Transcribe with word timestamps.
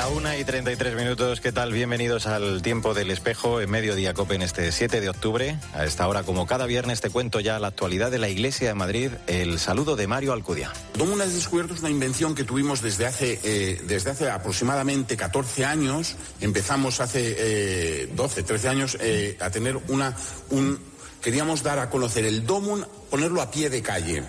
La 0.00 0.08
una 0.08 0.38
y 0.38 0.44
33 0.44 0.96
minutos, 0.96 1.42
¿qué 1.42 1.52
tal? 1.52 1.74
Bienvenidos 1.74 2.26
al 2.26 2.62
tiempo 2.62 2.94
del 2.94 3.10
espejo 3.10 3.60
en 3.60 3.70
Mediodía 3.70 4.14
Cope 4.14 4.34
en 4.34 4.40
este 4.40 4.72
7 4.72 4.98
de 4.98 5.10
octubre. 5.10 5.58
A 5.74 5.84
esta 5.84 6.08
hora, 6.08 6.22
como 6.22 6.46
cada 6.46 6.64
viernes, 6.64 7.02
te 7.02 7.10
cuento 7.10 7.38
ya 7.38 7.58
la 7.58 7.66
actualidad 7.66 8.10
de 8.10 8.16
la 8.16 8.30
Iglesia 8.30 8.68
de 8.68 8.74
Madrid. 8.74 9.10
El 9.26 9.58
saludo 9.58 9.96
de 9.96 10.06
Mario 10.06 10.32
Alcudia. 10.32 10.72
Domo 10.96 11.22
has 11.22 11.34
descubierto 11.34 11.74
es 11.74 11.80
una 11.80 11.90
invención 11.90 12.34
que 12.34 12.44
tuvimos 12.44 12.80
desde 12.80 13.04
hace, 13.04 13.40
eh, 13.44 13.82
desde 13.86 14.12
hace 14.12 14.30
aproximadamente 14.30 15.18
14 15.18 15.66
años. 15.66 16.16
Empezamos 16.40 16.98
hace 17.00 17.36
eh, 17.36 18.08
12, 18.14 18.42
13 18.42 18.68
años 18.70 18.96
eh, 19.02 19.36
a 19.38 19.50
tener 19.50 19.76
una... 19.88 20.16
Un, 20.48 20.78
queríamos 21.20 21.62
dar 21.62 21.78
a 21.78 21.90
conocer 21.90 22.24
el 22.24 22.46
Domun, 22.46 22.86
ponerlo 23.10 23.42
a 23.42 23.50
pie 23.50 23.68
de 23.68 23.82
calle 23.82 24.24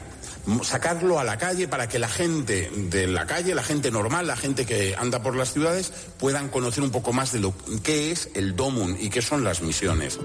sacarlo 0.63 1.19
a 1.19 1.23
la 1.23 1.37
calle 1.37 1.67
para 1.67 1.87
que 1.87 1.99
la 1.99 2.07
gente 2.07 2.69
de 2.75 3.07
la 3.07 3.25
calle, 3.25 3.55
la 3.55 3.63
gente 3.63 3.91
normal, 3.91 4.27
la 4.27 4.35
gente 4.35 4.65
que 4.65 4.95
anda 4.97 5.21
por 5.21 5.35
las 5.35 5.53
ciudades, 5.53 5.91
puedan 6.17 6.49
conocer 6.49 6.83
un 6.83 6.91
poco 6.91 7.13
más 7.13 7.31
de 7.31 7.39
lo 7.39 7.53
que 7.83 8.11
es 8.11 8.29
el 8.33 8.55
DOMUN 8.55 8.97
y 8.99 9.09
qué 9.09 9.21
son 9.21 9.43
las 9.43 9.61
misiones. 9.61 10.19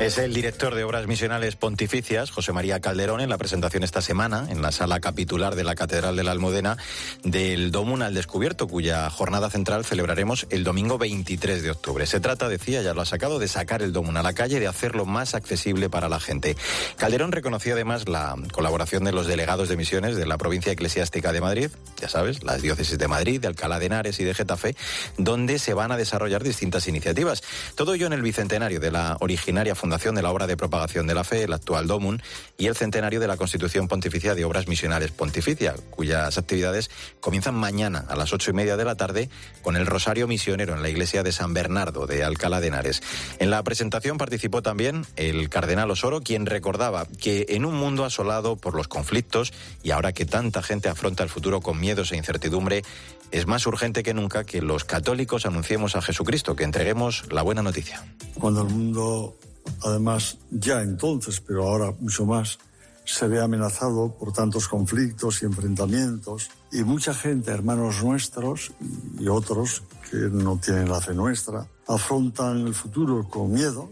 Es 0.00 0.18
el 0.18 0.34
director 0.34 0.74
de 0.74 0.84
Obras 0.84 1.06
Misionales 1.06 1.56
Pontificias, 1.56 2.30
José 2.30 2.52
María 2.52 2.80
Calderón, 2.80 3.20
en 3.20 3.30
la 3.30 3.38
presentación 3.38 3.82
esta 3.82 4.02
semana 4.02 4.46
en 4.48 4.62
la 4.62 4.72
sala 4.72 5.00
capitular 5.00 5.54
de 5.54 5.64
la 5.64 5.74
Catedral 5.74 6.16
de 6.16 6.24
la 6.24 6.32
Almudena 6.32 6.76
del 7.22 7.70
DOMUN 7.70 8.02
al 8.02 8.14
Descubierto, 8.14 8.68
cuya 8.68 9.08
jornada 9.10 9.50
central 9.50 9.84
celebraremos 9.84 10.46
el 10.50 10.64
domingo 10.64 10.98
23 10.98 11.62
de 11.62 11.70
octubre. 11.70 12.06
Se 12.06 12.20
trata, 12.20 12.48
decía, 12.48 12.82
ya 12.82 12.94
lo 12.94 13.00
ha 13.00 13.06
sacado, 13.06 13.38
de 13.38 13.48
sacar 13.48 13.82
el 13.82 13.92
DOMUN 13.92 14.16
a 14.16 14.22
la 14.22 14.32
calle, 14.32 14.60
de 14.60 14.66
hacerlo 14.66 15.06
más 15.06 15.34
accesible 15.34 15.88
para 15.90 16.08
la 16.08 16.20
gente. 16.20 16.56
Calderón 16.96 17.32
reconoció 17.32 17.74
además 17.74 18.08
la 18.08 18.36
colaboración 18.52 19.04
de 19.04 19.12
los 19.12 19.26
delegados 19.26 19.61
de 19.68 19.76
misiones 19.76 20.16
de 20.16 20.26
la 20.26 20.38
provincia 20.38 20.72
eclesiástica 20.72 21.32
de 21.32 21.40
Madrid, 21.40 21.70
ya 22.00 22.08
sabes, 22.08 22.42
las 22.42 22.62
diócesis 22.62 22.98
de 22.98 23.08
Madrid, 23.08 23.40
de 23.40 23.48
Alcalá 23.48 23.78
de 23.78 23.86
Henares 23.86 24.20
y 24.20 24.24
de 24.24 24.34
Getafe, 24.34 24.76
donde 25.18 25.58
se 25.58 25.74
van 25.74 25.92
a 25.92 25.96
desarrollar 25.96 26.42
distintas 26.42 26.88
iniciativas. 26.88 27.42
Todo 27.74 27.94
ello 27.94 28.06
en 28.06 28.12
el 28.12 28.22
bicentenario 28.22 28.80
de 28.80 28.90
la 28.90 29.16
originaria 29.20 29.74
fundación 29.74 30.14
de 30.14 30.22
la 30.22 30.30
obra 30.30 30.46
de 30.46 30.56
propagación 30.56 31.06
de 31.06 31.14
la 31.14 31.24
fe, 31.24 31.44
el 31.44 31.52
actual 31.52 31.86
DOMUN, 31.86 32.22
y 32.58 32.66
el 32.66 32.76
centenario 32.76 33.20
de 33.20 33.26
la 33.26 33.36
Constitución 33.36 33.88
Pontificia 33.88 34.34
de 34.34 34.44
Obras 34.44 34.68
Misionales 34.68 35.10
Pontificia, 35.10 35.74
cuyas 35.90 36.38
actividades 36.38 36.90
comienzan 37.20 37.54
mañana 37.54 38.04
a 38.08 38.16
las 38.16 38.32
ocho 38.32 38.50
y 38.50 38.54
media 38.54 38.76
de 38.76 38.84
la 38.84 38.96
tarde 38.96 39.28
con 39.62 39.76
el 39.76 39.86
Rosario 39.86 40.26
Misionero 40.28 40.74
en 40.74 40.82
la 40.82 40.88
iglesia 40.88 41.22
de 41.22 41.32
San 41.32 41.54
Bernardo 41.54 42.06
de 42.06 42.24
Alcalá 42.24 42.60
de 42.60 42.68
Henares. 42.68 43.02
En 43.38 43.50
la 43.50 43.62
presentación 43.62 44.18
participó 44.18 44.62
también 44.62 45.06
el 45.16 45.48
cardenal 45.48 45.90
Osoro, 45.90 46.20
quien 46.20 46.46
recordaba 46.46 47.06
que 47.20 47.46
en 47.50 47.64
un 47.64 47.74
mundo 47.74 48.04
asolado 48.04 48.56
por 48.56 48.74
los 48.74 48.88
conflictos, 48.88 49.51
y 49.82 49.90
ahora 49.90 50.12
que 50.12 50.26
tanta 50.26 50.62
gente 50.62 50.88
afronta 50.88 51.22
el 51.22 51.28
futuro 51.28 51.60
con 51.60 51.80
miedos 51.80 52.12
e 52.12 52.16
incertidumbre, 52.16 52.82
es 53.30 53.46
más 53.46 53.66
urgente 53.66 54.02
que 54.02 54.14
nunca 54.14 54.44
que 54.44 54.62
los 54.62 54.84
católicos 54.84 55.46
anunciemos 55.46 55.96
a 55.96 56.02
Jesucristo, 56.02 56.54
que 56.54 56.64
entreguemos 56.64 57.32
la 57.32 57.42
buena 57.42 57.62
noticia. 57.62 58.04
Cuando 58.38 58.62
el 58.62 58.68
mundo, 58.68 59.36
además, 59.82 60.38
ya 60.50 60.82
entonces, 60.82 61.40
pero 61.40 61.64
ahora 61.64 61.92
mucho 61.98 62.26
más, 62.26 62.58
se 63.04 63.26
ve 63.26 63.40
amenazado 63.40 64.14
por 64.16 64.32
tantos 64.32 64.68
conflictos 64.68 65.42
y 65.42 65.46
enfrentamientos, 65.46 66.50
y 66.70 66.82
mucha 66.84 67.14
gente, 67.14 67.50
hermanos 67.50 68.02
nuestros 68.02 68.72
y 69.18 69.28
otros 69.28 69.82
que 70.10 70.16
no 70.16 70.58
tienen 70.58 70.88
la 70.88 71.00
fe 71.00 71.14
nuestra, 71.14 71.66
afrontan 71.86 72.66
el 72.66 72.74
futuro 72.74 73.28
con 73.28 73.52
miedo, 73.52 73.90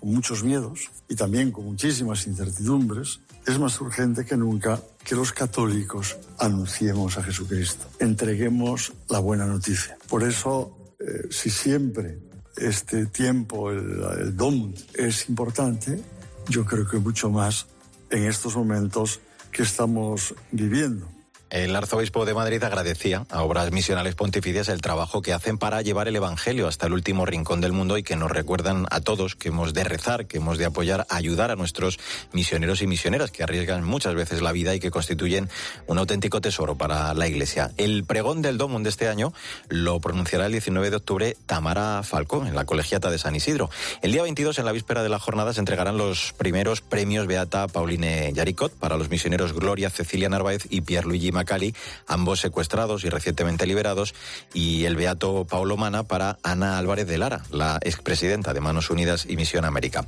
con 0.00 0.12
muchos 0.12 0.42
miedos 0.42 0.90
y 1.08 1.14
también 1.14 1.52
con 1.52 1.66
muchísimas 1.66 2.26
incertidumbres, 2.26 3.20
es 3.46 3.58
más 3.58 3.80
urgente 3.80 4.24
que 4.24 4.36
nunca 4.36 4.80
que 5.04 5.14
los 5.14 5.32
católicos 5.32 6.16
anunciemos 6.38 7.18
a 7.18 7.22
Jesucristo, 7.22 7.86
entreguemos 7.98 8.92
la 9.08 9.18
buena 9.18 9.46
noticia. 9.46 9.96
Por 10.08 10.24
eso, 10.24 10.94
eh, 10.98 11.28
si 11.30 11.50
siempre 11.50 12.18
este 12.56 13.06
tiempo, 13.06 13.70
el, 13.70 14.02
el 14.20 14.36
DOM, 14.36 14.72
es 14.94 15.28
importante, 15.28 16.02
yo 16.48 16.64
creo 16.64 16.86
que 16.88 16.98
mucho 16.98 17.30
más 17.30 17.66
en 18.10 18.24
estos 18.24 18.56
momentos 18.56 19.20
que 19.52 19.62
estamos 19.62 20.34
viviendo. 20.50 21.08
El 21.50 21.74
arzobispo 21.74 22.24
de 22.26 22.32
Madrid 22.32 22.62
agradecía 22.62 23.26
a 23.28 23.42
Obras 23.42 23.72
Misionales 23.72 24.14
Pontificias 24.14 24.68
el 24.68 24.80
trabajo 24.80 25.20
que 25.20 25.32
hacen 25.32 25.58
para 25.58 25.82
llevar 25.82 26.06
el 26.06 26.14
Evangelio 26.14 26.68
hasta 26.68 26.86
el 26.86 26.92
último 26.92 27.26
rincón 27.26 27.60
del 27.60 27.72
mundo 27.72 27.98
y 27.98 28.04
que 28.04 28.14
nos 28.14 28.30
recuerdan 28.30 28.86
a 28.90 29.00
todos 29.00 29.34
que 29.34 29.48
hemos 29.48 29.74
de 29.74 29.82
rezar, 29.82 30.26
que 30.26 30.36
hemos 30.36 30.58
de 30.58 30.66
apoyar, 30.66 31.08
ayudar 31.10 31.50
a 31.50 31.56
nuestros 31.56 31.98
misioneros 32.32 32.82
y 32.82 32.86
misioneras 32.86 33.32
que 33.32 33.42
arriesgan 33.42 33.82
muchas 33.82 34.14
veces 34.14 34.42
la 34.42 34.52
vida 34.52 34.76
y 34.76 34.78
que 34.78 34.92
constituyen 34.92 35.50
un 35.88 35.98
auténtico 35.98 36.40
tesoro 36.40 36.76
para 36.76 37.12
la 37.14 37.26
Iglesia. 37.26 37.72
El 37.78 38.04
pregón 38.04 38.42
del 38.42 38.56
Domum 38.56 38.84
de 38.84 38.90
este 38.90 39.08
año 39.08 39.32
lo 39.68 39.98
pronunciará 39.98 40.46
el 40.46 40.52
19 40.52 40.90
de 40.90 40.96
octubre 40.96 41.36
Tamara 41.46 42.04
Falcó 42.04 42.46
en 42.46 42.54
la 42.54 42.64
Colegiata 42.64 43.10
de 43.10 43.18
San 43.18 43.34
Isidro. 43.34 43.70
El 44.02 44.12
día 44.12 44.22
22, 44.22 44.60
en 44.60 44.66
la 44.66 44.72
víspera 44.72 45.02
de 45.02 45.08
la 45.08 45.18
jornada, 45.18 45.52
se 45.52 45.58
entregarán 45.58 45.98
los 45.98 46.32
primeros 46.32 46.80
premios 46.80 47.26
Beata 47.26 47.66
Pauline 47.66 48.32
Yaricot 48.32 48.72
para 48.72 48.96
los 48.96 49.10
misioneros 49.10 49.52
Gloria 49.52 49.90
Cecilia 49.90 50.28
Narváez 50.28 50.68
y 50.70 50.82
Pierluigi 50.82 51.32
Macali, 51.40 51.74
ambos 52.06 52.40
secuestrados 52.40 53.04
y 53.04 53.08
recientemente 53.08 53.66
liberados, 53.66 54.14
y 54.52 54.84
el 54.84 54.96
beato 54.96 55.46
Paulo 55.48 55.78
Mana 55.78 56.02
para 56.02 56.38
Ana 56.42 56.76
Álvarez 56.76 57.06
de 57.06 57.16
Lara, 57.16 57.42
la 57.50 57.78
expresidenta 57.80 58.52
de 58.52 58.60
Manos 58.60 58.90
Unidas 58.90 59.24
y 59.26 59.36
Misión 59.36 59.64
América. 59.64 60.06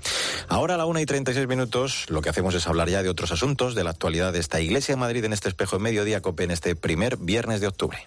Ahora 0.48 0.74
a 0.74 0.76
la 0.76 0.84
una 0.84 1.00
y 1.00 1.06
36 1.06 1.48
minutos 1.48 2.04
lo 2.08 2.20
que 2.20 2.28
hacemos 2.28 2.54
es 2.54 2.66
hablar 2.66 2.90
ya 2.90 3.02
de 3.02 3.08
otros 3.08 3.32
asuntos, 3.32 3.74
de 3.74 3.84
la 3.84 3.90
actualidad 3.90 4.32
de 4.34 4.40
esta 4.40 4.60
Iglesia 4.60 4.94
de 4.94 5.00
Madrid 5.00 5.24
en 5.24 5.32
este 5.32 5.48
espejo 5.48 5.76
en 5.76 5.82
mediodía 5.82 6.20
COPE 6.20 6.44
en 6.44 6.50
este 6.50 6.76
primer 6.76 7.16
viernes 7.16 7.62
de 7.62 7.68
octubre. 7.68 8.04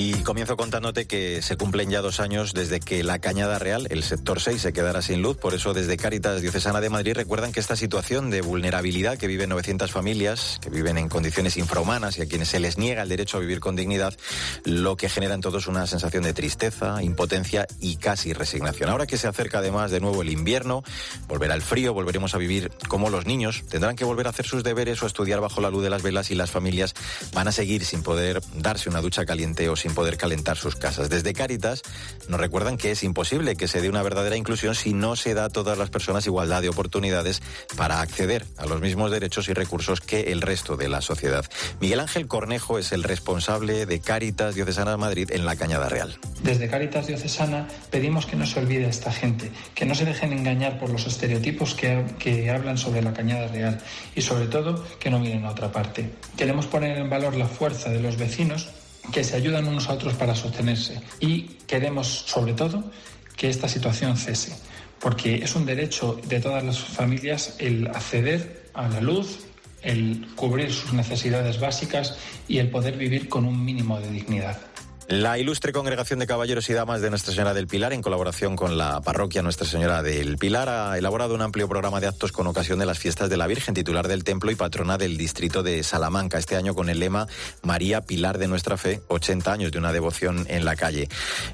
Y 0.00 0.12
comienzo 0.22 0.56
contándote 0.56 1.08
que 1.08 1.42
se 1.42 1.56
cumplen 1.56 1.90
ya 1.90 2.00
dos 2.00 2.20
años 2.20 2.54
desde 2.54 2.78
que 2.78 3.02
la 3.02 3.18
Cañada 3.18 3.58
Real, 3.58 3.88
el 3.90 4.04
sector 4.04 4.40
6, 4.40 4.62
se 4.62 4.72
quedara 4.72 5.02
sin 5.02 5.22
luz. 5.22 5.38
Por 5.38 5.54
eso, 5.54 5.74
desde 5.74 5.96
Cáritas 5.96 6.40
Diocesana 6.40 6.80
de 6.80 6.88
Madrid 6.88 7.14
recuerdan 7.14 7.50
que 7.50 7.58
esta 7.58 7.74
situación 7.74 8.30
de 8.30 8.40
vulnerabilidad 8.40 9.18
que 9.18 9.26
viven 9.26 9.48
900 9.48 9.90
familias, 9.90 10.60
que 10.62 10.70
viven 10.70 10.98
en 10.98 11.08
condiciones 11.08 11.56
infrahumanas 11.56 12.16
y 12.16 12.22
a 12.22 12.26
quienes 12.26 12.46
se 12.46 12.60
les 12.60 12.78
niega 12.78 13.02
el 13.02 13.08
derecho 13.08 13.38
a 13.38 13.40
vivir 13.40 13.58
con 13.58 13.74
dignidad, 13.74 14.16
lo 14.62 14.96
que 14.96 15.08
genera 15.08 15.34
en 15.34 15.40
todos 15.40 15.66
una 15.66 15.84
sensación 15.88 16.22
de 16.22 16.32
tristeza, 16.32 17.02
impotencia 17.02 17.66
y 17.80 17.96
casi 17.96 18.32
resignación. 18.32 18.90
Ahora 18.90 19.08
que 19.08 19.18
se 19.18 19.26
acerca 19.26 19.58
además 19.58 19.90
de 19.90 19.98
nuevo 19.98 20.22
el 20.22 20.30
invierno, 20.30 20.84
volverá 21.26 21.56
el 21.56 21.62
frío, 21.62 21.92
volveremos 21.92 22.36
a 22.36 22.38
vivir 22.38 22.70
como 22.86 23.10
los 23.10 23.26
niños, 23.26 23.64
tendrán 23.68 23.96
que 23.96 24.04
volver 24.04 24.28
a 24.28 24.30
hacer 24.30 24.46
sus 24.46 24.62
deberes 24.62 25.02
o 25.02 25.06
estudiar 25.08 25.40
bajo 25.40 25.60
la 25.60 25.70
luz 25.70 25.82
de 25.82 25.90
las 25.90 26.04
velas 26.04 26.30
y 26.30 26.36
las 26.36 26.52
familias 26.52 26.94
van 27.34 27.48
a 27.48 27.52
seguir 27.52 27.84
sin 27.84 28.04
poder 28.04 28.40
darse 28.54 28.88
una 28.88 29.00
ducha 29.00 29.26
caliente 29.26 29.68
o 29.68 29.74
sin 29.74 29.87
poder 29.94 30.16
calentar 30.16 30.56
sus 30.56 30.76
casas. 30.76 31.10
Desde 31.10 31.32
Cáritas 31.32 31.82
nos 32.28 32.40
recuerdan 32.40 32.76
que 32.76 32.90
es 32.90 33.02
imposible 33.02 33.56
que 33.56 33.68
se 33.68 33.80
dé 33.80 33.88
una 33.88 34.02
verdadera 34.02 34.36
inclusión 34.36 34.74
si 34.74 34.92
no 34.92 35.16
se 35.16 35.34
da 35.34 35.44
a 35.44 35.48
todas 35.48 35.78
las 35.78 35.90
personas 35.90 36.26
igualdad 36.26 36.62
de 36.62 36.68
oportunidades 36.68 37.42
para 37.76 38.00
acceder 38.00 38.44
a 38.56 38.66
los 38.66 38.80
mismos 38.80 39.10
derechos 39.10 39.48
y 39.48 39.52
recursos 39.52 40.00
que 40.00 40.32
el 40.32 40.40
resto 40.40 40.76
de 40.76 40.88
la 40.88 41.00
sociedad. 41.00 41.44
Miguel 41.80 42.00
Ángel 42.00 42.26
Cornejo 42.26 42.78
es 42.78 42.92
el 42.92 43.02
responsable 43.02 43.86
de 43.86 44.00
Cáritas 44.00 44.54
Diocesana 44.54 44.92
de 44.92 44.96
Madrid 44.96 45.30
en 45.32 45.44
la 45.44 45.56
Cañada 45.56 45.88
Real. 45.88 46.18
Desde 46.42 46.68
Cáritas 46.68 47.06
Diocesana 47.06 47.68
pedimos 47.90 48.26
que 48.26 48.36
no 48.36 48.46
se 48.46 48.60
olvide 48.60 48.88
esta 48.88 49.12
gente, 49.12 49.50
que 49.74 49.86
no 49.86 49.94
se 49.94 50.04
dejen 50.04 50.32
engañar 50.32 50.78
por 50.78 50.90
los 50.90 51.06
estereotipos 51.06 51.74
que, 51.74 52.04
que 52.18 52.50
hablan 52.50 52.78
sobre 52.78 53.02
la 53.02 53.12
Cañada 53.12 53.48
Real 53.48 53.80
y 54.14 54.22
sobre 54.22 54.46
todo 54.46 54.84
que 54.98 55.10
no 55.10 55.18
miren 55.18 55.44
a 55.44 55.50
otra 55.50 55.72
parte. 55.72 56.10
Queremos 56.36 56.66
poner 56.66 56.98
en 56.98 57.10
valor 57.10 57.34
la 57.34 57.46
fuerza 57.46 57.90
de 57.90 58.00
los 58.00 58.16
vecinos 58.16 58.68
que 59.12 59.24
se 59.24 59.36
ayudan 59.36 59.66
unos 59.66 59.88
a 59.88 59.94
otros 59.94 60.14
para 60.14 60.34
sostenerse 60.34 61.00
y 61.20 61.42
queremos, 61.66 62.06
sobre 62.06 62.52
todo, 62.52 62.84
que 63.36 63.48
esta 63.48 63.68
situación 63.68 64.16
cese, 64.16 64.56
porque 65.00 65.36
es 65.36 65.54
un 65.54 65.64
derecho 65.64 66.20
de 66.26 66.40
todas 66.40 66.64
las 66.64 66.78
familias 66.78 67.54
el 67.58 67.86
acceder 67.86 68.70
a 68.74 68.88
la 68.88 69.00
luz, 69.00 69.46
el 69.82 70.26
cubrir 70.34 70.72
sus 70.72 70.92
necesidades 70.92 71.60
básicas 71.60 72.16
y 72.48 72.58
el 72.58 72.70
poder 72.70 72.96
vivir 72.96 73.28
con 73.28 73.44
un 73.44 73.64
mínimo 73.64 74.00
de 74.00 74.10
dignidad. 74.10 74.58
La 75.10 75.38
ilustre 75.38 75.72
congregación 75.72 76.18
de 76.18 76.26
caballeros 76.26 76.68
y 76.68 76.74
damas 76.74 77.00
de 77.00 77.08
Nuestra 77.08 77.32
Señora 77.32 77.54
del 77.54 77.66
Pilar, 77.66 77.94
en 77.94 78.02
colaboración 78.02 78.56
con 78.56 78.76
la 78.76 79.00
parroquia 79.00 79.40
Nuestra 79.40 79.66
Señora 79.66 80.02
del 80.02 80.36
Pilar, 80.36 80.68
ha 80.68 80.98
elaborado 80.98 81.34
un 81.34 81.40
amplio 81.40 81.66
programa 81.66 81.98
de 81.98 82.08
actos 82.08 82.30
con 82.30 82.46
ocasión 82.46 82.78
de 82.78 82.84
las 82.84 82.98
fiestas 82.98 83.30
de 83.30 83.38
la 83.38 83.46
Virgen, 83.46 83.72
titular 83.72 84.06
del 84.06 84.22
templo 84.22 84.50
y 84.50 84.54
patrona 84.54 84.98
del 84.98 85.16
distrito 85.16 85.62
de 85.62 85.82
Salamanca, 85.82 86.36
este 86.36 86.56
año 86.56 86.74
con 86.74 86.90
el 86.90 87.00
lema 87.00 87.26
María 87.62 88.02
Pilar 88.02 88.36
de 88.36 88.48
nuestra 88.48 88.76
fe, 88.76 89.00
80 89.08 89.50
años 89.50 89.72
de 89.72 89.78
una 89.78 89.94
devoción 89.94 90.44
en 90.50 90.66
la 90.66 90.76
calle. 90.76 91.08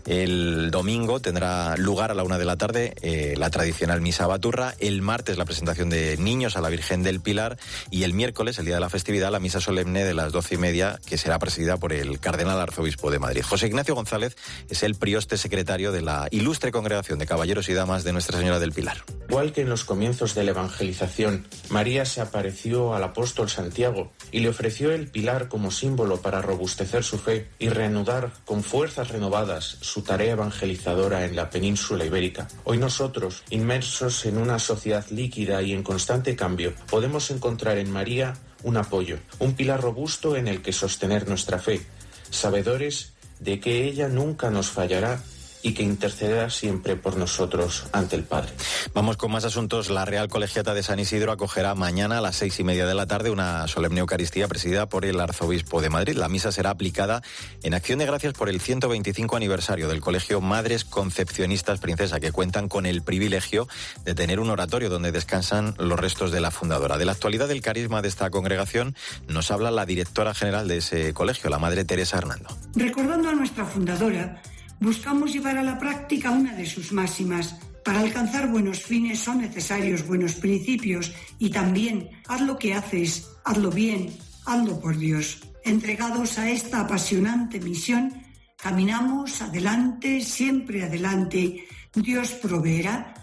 El 0.04 0.72
domingo 0.72 1.20
tendrá 1.20 1.76
lugar 1.76 2.10
a 2.10 2.14
la 2.14 2.24
una 2.24 2.38
de 2.38 2.46
la 2.46 2.56
tarde 2.56 2.94
eh, 3.02 3.36
la 3.38 3.50
tradicional 3.50 4.00
misa 4.00 4.26
baturra, 4.26 4.74
el 4.80 5.00
martes 5.00 5.38
la 5.38 5.44
presentación 5.44 5.90
de 5.90 6.16
niños 6.16 6.56
a 6.56 6.60
la 6.60 6.70
Virgen 6.70 7.04
del 7.04 7.20
Pilar 7.20 7.56
y 7.92 8.02
el 8.02 8.14
miércoles, 8.14 8.58
el 8.58 8.64
día 8.64 8.74
de 8.74 8.80
la 8.80 8.90
festividad, 8.90 9.30
la 9.30 9.38
misa 9.38 9.60
solemne 9.60 10.02
de 10.02 10.14
las 10.14 10.32
doce 10.32 10.56
y 10.56 10.58
media, 10.58 10.98
que 11.06 11.18
será 11.18 11.38
presidida 11.38 11.76
por 11.76 11.92
el 11.92 12.18
cardenal 12.18 12.60
arzobispo 12.60 13.12
de 13.12 13.20
Madrid. 13.20 13.43
José 13.48 13.66
Ignacio 13.66 13.94
González 13.94 14.36
es 14.68 14.82
el 14.82 14.94
prioste 14.94 15.36
secretario 15.36 15.92
de 15.92 16.02
la 16.02 16.28
ilustre 16.30 16.72
congregación 16.72 17.18
de 17.18 17.26
caballeros 17.26 17.68
y 17.68 17.74
damas 17.74 18.02
de 18.02 18.12
Nuestra 18.12 18.38
Señora 18.38 18.58
del 18.58 18.72
Pilar. 18.72 19.04
Igual 19.28 19.52
que 19.52 19.62
en 19.62 19.68
los 19.68 19.84
comienzos 19.84 20.34
de 20.34 20.44
la 20.44 20.50
evangelización, 20.50 21.46
María 21.68 22.04
se 22.04 22.20
apareció 22.20 22.94
al 22.94 23.04
apóstol 23.04 23.48
Santiago 23.48 24.12
y 24.32 24.40
le 24.40 24.48
ofreció 24.48 24.92
el 24.92 25.08
pilar 25.08 25.48
como 25.48 25.70
símbolo 25.70 26.20
para 26.20 26.42
robustecer 26.42 27.04
su 27.04 27.18
fe 27.18 27.48
y 27.58 27.68
reanudar 27.68 28.32
con 28.44 28.62
fuerzas 28.62 29.08
renovadas 29.08 29.78
su 29.80 30.02
tarea 30.02 30.32
evangelizadora 30.32 31.24
en 31.24 31.36
la 31.36 31.50
península 31.50 32.04
ibérica. 32.04 32.48
Hoy 32.64 32.78
nosotros, 32.78 33.42
inmersos 33.50 34.26
en 34.26 34.38
una 34.38 34.58
sociedad 34.58 35.06
líquida 35.10 35.62
y 35.62 35.72
en 35.72 35.82
constante 35.82 36.36
cambio, 36.36 36.74
podemos 36.88 37.30
encontrar 37.30 37.78
en 37.78 37.90
María 37.90 38.34
un 38.62 38.76
apoyo, 38.76 39.18
un 39.38 39.54
pilar 39.54 39.80
robusto 39.80 40.36
en 40.36 40.48
el 40.48 40.62
que 40.62 40.72
sostener 40.72 41.28
nuestra 41.28 41.58
fe, 41.58 41.84
sabedores 42.30 43.13
de 43.40 43.60
que 43.60 43.84
ella 43.84 44.08
nunca 44.08 44.50
nos 44.50 44.70
fallará 44.70 45.20
y 45.64 45.72
que 45.72 45.82
interceda 45.82 46.50
siempre 46.50 46.94
por 46.94 47.16
nosotros 47.16 47.86
ante 47.90 48.16
el 48.16 48.22
Padre. 48.22 48.52
Vamos 48.92 49.16
con 49.16 49.32
más 49.32 49.46
asuntos. 49.46 49.88
La 49.88 50.04
Real 50.04 50.28
Colegiata 50.28 50.74
de 50.74 50.82
San 50.82 50.98
Isidro 50.98 51.32
acogerá 51.32 51.74
mañana 51.74 52.18
a 52.18 52.20
las 52.20 52.36
seis 52.36 52.60
y 52.60 52.64
media 52.64 52.84
de 52.86 52.94
la 52.94 53.06
tarde 53.06 53.30
una 53.30 53.66
solemne 53.66 54.00
Eucaristía 54.00 54.46
presidida 54.46 54.90
por 54.90 55.06
el 55.06 55.18
Arzobispo 55.18 55.80
de 55.80 55.88
Madrid. 55.88 56.16
La 56.16 56.28
misa 56.28 56.52
será 56.52 56.68
aplicada 56.68 57.22
en 57.62 57.72
acción 57.72 57.98
de 57.98 58.04
gracias 58.04 58.34
por 58.34 58.50
el 58.50 58.60
125 58.60 59.36
aniversario 59.36 59.88
del 59.88 60.02
Colegio 60.02 60.42
Madres 60.42 60.84
Concepcionistas 60.84 61.80
Princesa, 61.80 62.20
que 62.20 62.30
cuentan 62.30 62.68
con 62.68 62.84
el 62.84 63.02
privilegio 63.02 63.66
de 64.04 64.14
tener 64.14 64.40
un 64.40 64.50
oratorio 64.50 64.90
donde 64.90 65.12
descansan 65.12 65.74
los 65.78 65.98
restos 65.98 66.30
de 66.30 66.42
la 66.42 66.50
fundadora. 66.50 66.98
De 66.98 67.06
la 67.06 67.12
actualidad 67.12 67.48
del 67.48 67.62
carisma 67.62 68.02
de 68.02 68.08
esta 68.08 68.28
congregación 68.28 68.94
nos 69.28 69.50
habla 69.50 69.70
la 69.70 69.86
directora 69.86 70.34
general 70.34 70.68
de 70.68 70.76
ese 70.76 71.14
colegio, 71.14 71.48
la 71.48 71.58
Madre 71.58 71.86
Teresa 71.86 72.18
Hernando. 72.18 72.54
Recordando 72.74 73.30
a 73.30 73.32
nuestra 73.32 73.64
fundadora, 73.64 74.42
buscamos 74.80 75.32
llevar 75.32 75.58
a 75.58 75.62
la 75.62 75.78
práctica 75.78 76.30
una 76.30 76.54
de 76.54 76.66
sus 76.66 76.92
máximas. 76.92 77.56
Para 77.84 78.00
alcanzar 78.00 78.50
buenos 78.50 78.80
fines 78.80 79.18
son 79.18 79.42
necesarios 79.42 80.06
buenos 80.06 80.34
principios 80.34 81.12
y 81.38 81.50
también 81.50 82.10
haz 82.28 82.40
lo 82.40 82.58
que 82.58 82.74
haces, 82.74 83.28
hazlo 83.44 83.70
bien, 83.70 84.16
hazlo 84.46 84.80
por 84.80 84.96
Dios. 84.96 85.40
Entregados 85.64 86.38
a 86.38 86.50
esta 86.50 86.80
apasionante 86.80 87.60
misión, 87.60 88.12
caminamos 88.56 89.42
adelante, 89.42 90.20
siempre 90.20 90.84
adelante. 90.84 91.66
Dios 91.94 92.32
proveerá, 92.32 93.14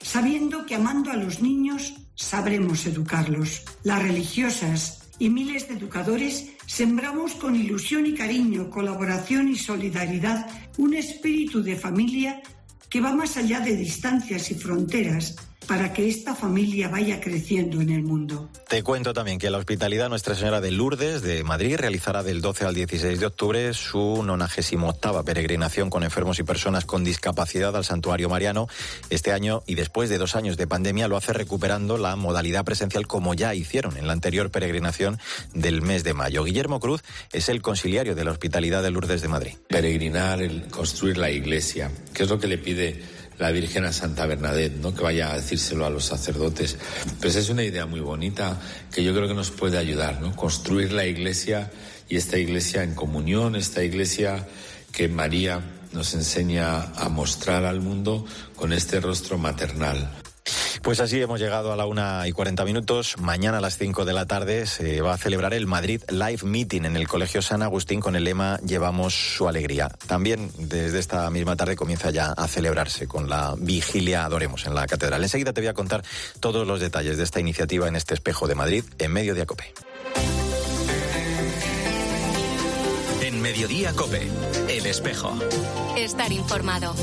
sabiendo 0.00 0.66
que 0.66 0.74
amando 0.74 1.10
a 1.10 1.16
los 1.16 1.40
niños 1.40 1.94
sabremos 2.14 2.86
educarlos. 2.86 3.62
Las 3.82 4.02
religiosas 4.02 5.10
y 5.18 5.28
miles 5.30 5.68
de 5.68 5.74
educadores 5.74 6.50
sembramos 6.70 7.34
con 7.34 7.56
ilusión 7.56 8.06
y 8.06 8.14
cariño, 8.14 8.70
colaboración 8.70 9.48
y 9.48 9.56
solidaridad 9.56 10.46
un 10.78 10.94
espíritu 10.94 11.64
de 11.64 11.74
familia 11.74 12.40
que 12.88 13.00
va 13.00 13.12
más 13.12 13.36
allá 13.36 13.58
de 13.58 13.74
distancias 13.74 14.52
y 14.52 14.54
fronteras 14.54 15.34
para 15.70 15.92
que 15.92 16.08
esta 16.08 16.34
familia 16.34 16.88
vaya 16.88 17.20
creciendo 17.20 17.80
en 17.80 17.90
el 17.90 18.02
mundo. 18.02 18.50
Te 18.68 18.82
cuento 18.82 19.12
también 19.12 19.38
que 19.38 19.50
la 19.50 19.58
Hospitalidad 19.58 20.08
Nuestra 20.08 20.34
Señora 20.34 20.60
de 20.60 20.72
Lourdes 20.72 21.22
de 21.22 21.44
Madrid 21.44 21.76
realizará 21.76 22.24
del 22.24 22.40
12 22.40 22.64
al 22.64 22.74
16 22.74 23.20
de 23.20 23.26
octubre 23.26 23.72
su 23.72 24.24
98 24.24 25.24
peregrinación 25.24 25.88
con 25.88 26.02
enfermos 26.02 26.40
y 26.40 26.42
personas 26.42 26.86
con 26.86 27.04
discapacidad 27.04 27.76
al 27.76 27.84
Santuario 27.84 28.28
Mariano. 28.28 28.66
Este 29.10 29.30
año 29.30 29.62
y 29.64 29.76
después 29.76 30.10
de 30.10 30.18
dos 30.18 30.34
años 30.34 30.56
de 30.56 30.66
pandemia 30.66 31.06
lo 31.06 31.16
hace 31.16 31.32
recuperando 31.32 31.98
la 31.98 32.16
modalidad 32.16 32.64
presencial 32.64 33.06
como 33.06 33.34
ya 33.34 33.54
hicieron 33.54 33.96
en 33.96 34.08
la 34.08 34.12
anterior 34.12 34.50
peregrinación 34.50 35.20
del 35.54 35.82
mes 35.82 36.02
de 36.02 36.14
mayo. 36.14 36.42
Guillermo 36.42 36.80
Cruz 36.80 37.04
es 37.30 37.48
el 37.48 37.62
conciliario 37.62 38.16
de 38.16 38.24
la 38.24 38.32
Hospitalidad 38.32 38.82
de 38.82 38.90
Lourdes 38.90 39.22
de 39.22 39.28
Madrid. 39.28 39.52
Peregrinar, 39.68 40.42
el 40.42 40.66
construir 40.66 41.16
la 41.16 41.30
iglesia, 41.30 41.92
¿qué 42.12 42.24
es 42.24 42.28
lo 42.28 42.40
que 42.40 42.48
le 42.48 42.58
pide 42.58 43.19
la 43.40 43.50
Virgen 43.50 43.86
a 43.86 43.92
Santa 43.92 44.26
Bernadette, 44.26 44.76
¿no? 44.76 44.94
que 44.94 45.02
vaya 45.02 45.32
a 45.32 45.36
decírselo 45.36 45.86
a 45.86 45.90
los 45.90 46.04
sacerdotes. 46.04 46.76
Pues 47.20 47.34
es 47.36 47.48
una 47.48 47.64
idea 47.64 47.86
muy 47.86 48.00
bonita 48.00 48.60
que 48.92 49.02
yo 49.02 49.14
creo 49.14 49.26
que 49.26 49.34
nos 49.34 49.50
puede 49.50 49.78
ayudar, 49.78 50.20
¿no? 50.20 50.36
Construir 50.36 50.92
la 50.92 51.06
iglesia 51.06 51.70
y 52.08 52.16
esta 52.16 52.38
iglesia 52.38 52.82
en 52.82 52.94
comunión, 52.94 53.56
esta 53.56 53.82
iglesia 53.82 54.46
que 54.92 55.08
María 55.08 55.60
nos 55.92 56.14
enseña 56.14 56.92
a 56.92 57.08
mostrar 57.08 57.64
al 57.64 57.80
mundo 57.80 58.26
con 58.54 58.72
este 58.74 59.00
rostro 59.00 59.38
maternal. 59.38 60.10
Pues 60.82 60.98
así 61.00 61.20
hemos 61.20 61.38
llegado 61.38 61.72
a 61.72 61.76
la 61.76 61.86
una 61.86 62.26
y 62.26 62.32
cuarenta 62.32 62.64
minutos. 62.64 63.16
Mañana 63.18 63.58
a 63.58 63.60
las 63.60 63.76
cinco 63.76 64.04
de 64.04 64.14
la 64.14 64.26
tarde 64.26 64.66
se 64.66 65.02
va 65.02 65.12
a 65.12 65.18
celebrar 65.18 65.52
el 65.52 65.66
Madrid 65.66 66.02
Live 66.08 66.40
Meeting 66.42 66.84
en 66.84 66.96
el 66.96 67.06
Colegio 67.06 67.42
San 67.42 67.62
Agustín 67.62 68.00
con 68.00 68.16
el 68.16 68.24
lema 68.24 68.58
Llevamos 68.66 69.14
su 69.14 69.46
alegría. 69.46 69.88
También 70.06 70.50
desde 70.58 70.98
esta 70.98 71.28
misma 71.30 71.54
tarde 71.54 71.76
comienza 71.76 72.10
ya 72.10 72.32
a 72.32 72.48
celebrarse 72.48 73.06
con 73.06 73.28
la 73.28 73.54
vigilia 73.58 74.24
Adoremos 74.24 74.66
en 74.66 74.74
la 74.74 74.86
Catedral. 74.86 75.22
Enseguida 75.22 75.52
te 75.52 75.60
voy 75.60 75.68
a 75.68 75.74
contar 75.74 76.02
todos 76.40 76.66
los 76.66 76.80
detalles 76.80 77.18
de 77.18 77.24
esta 77.24 77.40
iniciativa 77.40 77.86
en 77.86 77.94
este 77.94 78.14
espejo 78.14 78.48
de 78.48 78.54
Madrid 78.54 78.84
en 78.98 79.12
medio 79.12 79.34
de 79.34 79.42
Acope. 79.42 79.72
En 83.22 83.42
Mediodía 83.42 83.92
Cope, 83.92 84.28
El 84.68 84.86
Espejo. 84.86 85.38
Estar 85.96 86.32
informado. 86.32 86.94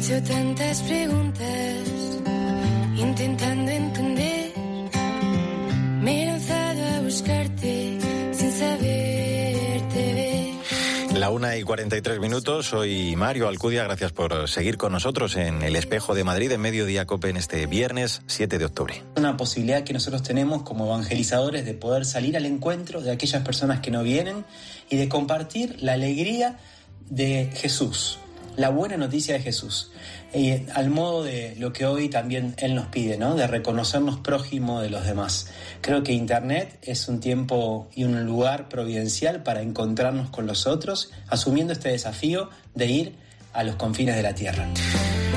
Hecho 0.00 0.22
tantas 0.22 0.80
preguntas, 0.80 1.76
intentando 2.96 3.70
entender. 3.70 4.52
Me 6.00 6.22
he 6.22 6.26
lanzado 6.26 6.86
a 6.86 7.00
buscarte 7.00 7.98
sin 8.32 8.52
saberte 8.52 10.14
ver. 10.14 11.18
La 11.18 11.28
una 11.28 11.54
y 11.58 11.62
43 11.64 12.18
minutos, 12.18 12.68
soy 12.68 13.14
Mario 13.14 13.46
Alcudia, 13.46 13.84
gracias 13.84 14.12
por 14.12 14.48
seguir 14.48 14.78
con 14.78 14.92
nosotros 14.92 15.36
en 15.36 15.60
el 15.60 15.76
espejo 15.76 16.14
de 16.14 16.24
Madrid 16.24 16.50
en 16.52 16.62
Mediodía 16.62 17.04
Cope 17.04 17.28
en 17.28 17.36
este 17.36 17.66
viernes 17.66 18.22
7 18.26 18.56
de 18.56 18.64
octubre. 18.64 19.02
Una 19.16 19.36
posibilidad 19.36 19.84
que 19.84 19.92
nosotros 19.92 20.22
tenemos 20.22 20.62
como 20.62 20.86
evangelizadores 20.86 21.66
de 21.66 21.74
poder 21.74 22.06
salir 22.06 22.38
al 22.38 22.46
encuentro 22.46 23.02
de 23.02 23.10
aquellas 23.10 23.42
personas 23.42 23.80
que 23.80 23.90
no 23.90 24.02
vienen 24.02 24.46
y 24.88 24.96
de 24.96 25.10
compartir 25.10 25.76
la 25.82 25.92
alegría 25.92 26.56
de 27.10 27.50
Jesús, 27.54 28.18
la 28.60 28.68
buena 28.68 28.98
noticia 28.98 29.34
de 29.34 29.40
Jesús. 29.40 29.90
Y 30.34 30.68
al 30.74 30.90
modo 30.90 31.24
de 31.24 31.56
lo 31.58 31.72
que 31.72 31.86
hoy 31.86 32.10
también 32.10 32.54
Él 32.58 32.74
nos 32.74 32.88
pide, 32.88 33.16
¿no? 33.16 33.34
De 33.34 33.46
reconocernos 33.46 34.18
prójimo 34.18 34.82
de 34.82 34.90
los 34.90 35.06
demás. 35.06 35.48
Creo 35.80 36.02
que 36.02 36.12
Internet 36.12 36.78
es 36.82 37.08
un 37.08 37.20
tiempo 37.20 37.88
y 37.94 38.04
un 38.04 38.22
lugar 38.26 38.68
providencial 38.68 39.42
para 39.42 39.62
encontrarnos 39.62 40.28
con 40.28 40.46
los 40.46 40.66
otros, 40.66 41.10
asumiendo 41.28 41.72
este 41.72 41.88
desafío 41.88 42.50
de 42.74 42.86
ir 42.86 43.14
a 43.54 43.64
los 43.64 43.76
confines 43.76 44.14
de 44.14 44.22
la 44.22 44.34
tierra. 44.34 44.68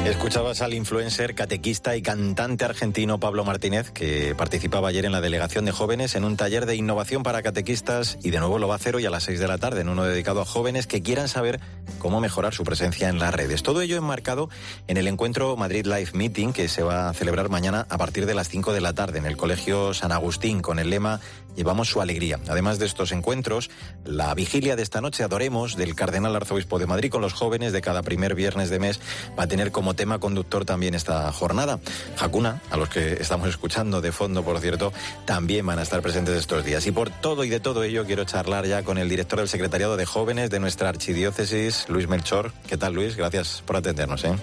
Escuchabas 0.06 0.62
al 0.62 0.74
influencer, 0.74 1.34
catequista 1.34 1.96
y 1.96 2.02
cantante 2.02 2.66
argentino 2.66 3.22
Pablo 3.22 3.46
Martínez, 3.46 3.90
que 3.92 4.36
participaba 4.36 4.90
ayer 4.90 5.06
en 5.06 5.14
la 5.14 5.22
delegación 5.22 5.64
de 5.64 5.72
jóvenes 5.72 6.16
en 6.16 6.26
un 6.26 6.36
taller 6.36 6.66
de 6.66 6.76
innovación 6.76 7.24
para 7.24 7.42
catequistas 7.42 8.18
y 8.22 8.30
de 8.30 8.40
nuevo 8.40 8.60
lo 8.60 8.68
va 8.68 8.74
a 8.74 8.78
hacer 8.78 8.98
hoy 8.98 9.06
a 9.06 9.10
las 9.10 9.24
6 9.24 9.40
de 9.40 9.48
la 9.48 9.60
tarde 9.60 9.80
en 9.80 9.88
uno 9.88 10.04
dedicado 10.04 10.42
a 10.42 10.46
jóvenes 10.46 10.88
que 10.88 11.02
quieran 11.02 11.30
saber 11.30 11.62
cómo 12.00 12.20
mejorar 12.20 12.54
su 12.54 12.66
presencia 12.66 13.08
en 13.08 13.18
las 13.18 13.34
redes. 13.34 13.64
Todo 13.64 13.82
ello 13.82 13.96
enmarcado 13.96 14.50
en 14.88 14.98
el 14.98 15.08
encuentro 15.08 15.56
Madrid 15.56 15.86
Live 15.86 16.10
Meeting 16.14 16.52
que 16.52 16.68
se 16.68 16.84
va 16.84 17.08
a 17.08 17.14
celebrar 17.14 17.48
mañana 17.48 17.88
a 17.90 17.98
partir 17.98 18.26
de 18.26 18.36
las 18.36 18.50
5 18.50 18.74
de 18.74 18.82
la 18.82 18.92
tarde 18.92 19.20
en 19.20 19.26
el 19.26 19.38
Colegio 19.38 19.94
San 19.94 20.12
Agustín 20.12 20.62
con 20.62 20.80
el 20.80 20.90
lema 20.90 21.22
Llevamos 21.56 21.88
su 21.88 22.02
alegría. 22.02 22.40
Además 22.48 22.80
de 22.80 22.88
estos 22.88 23.12
encuentros, 23.12 23.70
la 24.06 24.34
vigilia 24.34 24.76
de 24.76 24.82
esta 24.82 25.02
noche 25.02 25.24
Adoremos 25.24 25.76
del 25.76 25.94
Cardenal 25.94 26.36
Arzobispo 26.36 26.80
de 26.80 26.88
Madrid 26.88 27.12
con 27.12 27.22
los 27.22 27.34
jóvenes 27.34 27.74
de 27.74 27.82
cada 27.82 28.02
primer 28.02 28.34
viernes 28.34 28.72
de 28.72 28.80
mes 28.80 29.00
va 29.38 29.44
a 29.44 29.48
tener 29.48 29.72
como 29.72 29.93
tema 29.94 30.20
conductor 30.20 30.66
también 30.66 30.96
esta 30.96 31.32
jornada. 31.32 31.80
Hakuna, 32.20 32.62
a 32.72 32.78
los 32.78 32.90
que 32.90 33.14
estamos 33.14 33.50
escuchando 33.50 34.02
de 34.02 34.12
fondo, 34.12 34.44
por 34.44 34.60
cierto, 34.60 34.94
también 35.26 35.66
van 35.66 35.80
a 35.80 35.84
estar 35.84 36.02
presentes 36.02 36.36
estos 36.36 36.64
días. 36.64 36.86
Y 36.88 36.92
por 36.92 37.10
todo 37.10 37.44
y 37.44 37.50
de 37.50 37.60
todo 37.60 37.84
ello 37.84 38.06
quiero 38.06 38.26
charlar 38.26 38.66
ya 38.66 38.84
con 38.84 38.98
el 38.98 39.10
director 39.10 39.40
del 39.40 39.50
Secretariado 39.50 39.98
de 39.98 40.06
Jóvenes 40.06 40.50
de 40.50 40.60
nuestra 40.60 40.90
archidiócesis, 40.90 41.88
Luis 41.90 42.08
Melchor. 42.08 42.52
¿Qué 42.68 42.78
tal, 42.78 42.94
Luis? 42.94 43.16
Gracias 43.16 43.64
por 43.66 43.78
atendernos. 43.78 44.24
¿eh? 44.24 44.36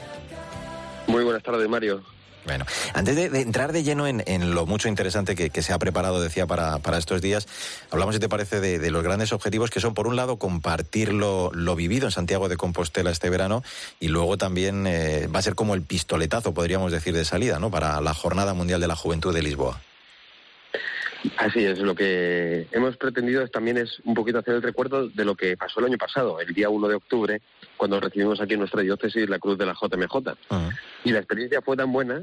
Muy 1.06 1.24
buenas 1.24 1.42
tardes, 1.42 1.68
Mario. 1.68 2.02
Bueno, 2.44 2.64
antes 2.94 3.16
de, 3.16 3.40
entrar 3.40 3.72
de 3.72 3.82
lleno 3.82 4.06
en, 4.06 4.54
lo 4.54 4.66
mucho 4.66 4.88
interesante 4.88 5.34
que, 5.34 5.62
se 5.62 5.72
ha 5.72 5.78
preparado, 5.78 6.20
decía, 6.20 6.46
para, 6.46 6.80
estos 6.98 7.20
días, 7.20 7.46
hablamos, 7.90 8.14
si 8.14 8.20
te 8.20 8.28
parece, 8.28 8.60
de, 8.60 8.90
los 8.90 9.02
grandes 9.02 9.32
objetivos 9.32 9.70
que 9.70 9.80
son, 9.80 9.94
por 9.94 10.06
un 10.06 10.16
lado, 10.16 10.38
compartir 10.38 11.12
lo, 11.12 11.50
lo, 11.52 11.76
vivido 11.76 12.06
en 12.06 12.12
Santiago 12.12 12.48
de 12.48 12.56
Compostela 12.56 13.10
este 13.10 13.30
verano 13.30 13.62
y 14.00 14.08
luego 14.08 14.38
también 14.38 14.86
eh, 14.86 15.28
va 15.28 15.38
a 15.38 15.42
ser 15.42 15.54
como 15.54 15.74
el 15.74 15.82
pistoletazo, 15.82 16.54
podríamos 16.54 16.92
decir, 16.92 17.14
de 17.14 17.24
salida, 17.24 17.58
¿no? 17.58 17.70
Para 17.70 18.00
la 18.00 18.14
Jornada 18.14 18.54
Mundial 18.54 18.80
de 18.80 18.88
la 18.88 18.96
Juventud 18.96 19.34
de 19.34 19.42
Lisboa. 19.42 19.80
Así 21.36 21.64
es, 21.64 21.78
lo 21.80 21.94
que 21.94 22.66
hemos 22.72 22.96
pretendido 22.96 23.42
es, 23.42 23.50
también 23.50 23.76
es 23.76 24.00
un 24.04 24.14
poquito 24.14 24.38
hacer 24.38 24.54
el 24.54 24.62
recuerdo 24.62 25.08
de 25.08 25.24
lo 25.24 25.34
que 25.34 25.56
pasó 25.56 25.80
el 25.80 25.86
año 25.86 25.98
pasado, 25.98 26.40
el 26.40 26.54
día 26.54 26.70
1 26.70 26.88
de 26.88 26.94
octubre, 26.94 27.42
cuando 27.76 28.00
recibimos 28.00 28.40
aquí 28.40 28.54
en 28.54 28.60
nuestra 28.60 28.82
diócesis 28.82 29.28
la 29.28 29.38
cruz 29.38 29.58
de 29.58 29.66
la 29.66 29.74
JMJ. 29.74 30.14
Uh 30.14 30.20
-huh. 30.20 30.78
Y 31.04 31.12
la 31.12 31.18
experiencia 31.18 31.60
fue 31.60 31.76
tan 31.76 31.92
buena 31.92 32.22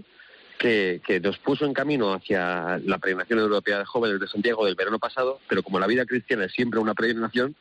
que, 0.58 1.02
que, 1.06 1.20
nos 1.20 1.38
puso 1.38 1.66
en 1.66 1.74
camino 1.74 2.14
hacia 2.14 2.80
la 2.86 2.98
peregrinación 2.98 3.40
europea 3.40 3.80
de 3.80 3.86
jóvenes 3.86 4.20
de 4.20 4.28
Santiago 4.28 4.66
del 4.66 4.76
verano 4.76 4.98
pasado, 4.98 5.40
pero 5.48 5.62
como 5.62 5.80
la 5.80 5.88
vida 5.88 6.06
cristiana 6.06 6.46
es 6.46 6.54
siempre 6.54 6.80
una 6.80 6.96
peregrinación, 6.96 7.56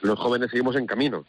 los 0.00 0.18
jóvenes 0.18 0.50
seguimos 0.50 0.76
en 0.76 0.86
camino. 0.86 1.26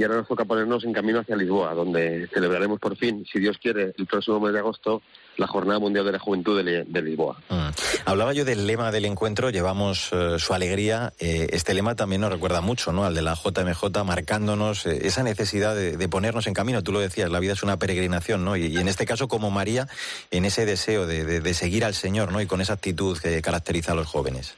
Y 0.00 0.02
ahora 0.02 0.16
nos 0.16 0.28
toca 0.28 0.46
ponernos 0.46 0.82
en 0.84 0.94
camino 0.94 1.18
hacia 1.18 1.36
Lisboa, 1.36 1.74
donde 1.74 2.26
celebraremos 2.32 2.80
por 2.80 2.96
fin, 2.96 3.26
si 3.30 3.38
Dios 3.38 3.58
quiere, 3.58 3.92
el 3.98 4.06
próximo 4.06 4.40
mes 4.40 4.54
de 4.54 4.60
agosto, 4.60 5.02
la 5.36 5.46
Jornada 5.46 5.78
Mundial 5.78 6.06
de 6.06 6.12
la 6.12 6.18
Juventud 6.18 6.64
de, 6.64 7.02
Lisboa. 7.02 7.36
Mm. 7.50 7.68
Hablaba 8.06 8.32
yo 8.32 8.46
del 8.46 8.66
lema 8.66 8.92
del 8.92 9.04
encuentro, 9.04 9.50
llevamos 9.50 10.08
eh, 10.12 10.38
su 10.38 10.54
alegría. 10.54 11.12
Eh, 11.18 11.48
este 11.52 11.74
lema 11.74 11.96
también 11.96 12.22
nos 12.22 12.32
recuerda 12.32 12.62
mucho 12.62 12.94
¿no? 12.94 13.04
al 13.04 13.14
de 13.14 13.20
la 13.20 13.34
JMJ, 13.34 14.02
marcándonos 14.02 14.86
eh, 14.86 15.06
esa 15.06 15.22
necesidad 15.22 15.76
de, 15.76 16.08
ponernos 16.08 16.46
en 16.46 16.54
camino. 16.54 16.82
Tú 16.82 16.92
lo 16.92 17.00
decías, 17.00 17.30
la 17.30 17.38
vida 17.38 17.52
es 17.52 17.62
una 17.62 17.78
peregrinación, 17.78 18.42
¿no? 18.42 18.56
Y, 18.56 18.78
en 18.78 18.88
este 18.88 19.04
caso, 19.04 19.28
como 19.28 19.50
María, 19.50 19.86
en 20.30 20.46
ese 20.46 20.64
deseo 20.64 21.06
de, 21.06 21.42
de 21.42 21.54
seguir 21.54 21.84
al 21.84 21.92
Señor, 21.92 22.32
¿no? 22.32 22.40
Y 22.40 22.46
con 22.46 22.62
esa 22.62 22.72
actitud 22.72 23.18
que 23.18 23.42
caracteriza 23.42 23.92
a 23.92 23.96
los 23.96 24.06
jóvenes. 24.06 24.56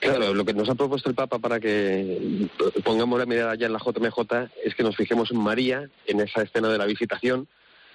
Claro, 0.00 0.32
lo 0.32 0.44
que 0.46 0.54
nos 0.54 0.68
ha 0.70 0.74
propuesto 0.74 1.10
el 1.10 1.14
Papa 1.14 1.38
para 1.38 1.60
que 1.60 2.48
pongamos 2.82 3.18
la 3.18 3.26
mirada 3.26 3.54
ya 3.54 3.66
en 3.66 3.74
la 3.74 3.78
JMJ 3.78 4.50
es 4.64 4.74
que 4.74 4.82
nos 4.82 4.96
fijemos 4.96 5.30
en 5.30 5.38
María, 5.38 5.90
en 6.06 6.20
esa 6.20 6.42
escena 6.42 6.68
de 6.70 6.78
la 6.78 6.86
visitación, 6.86 7.46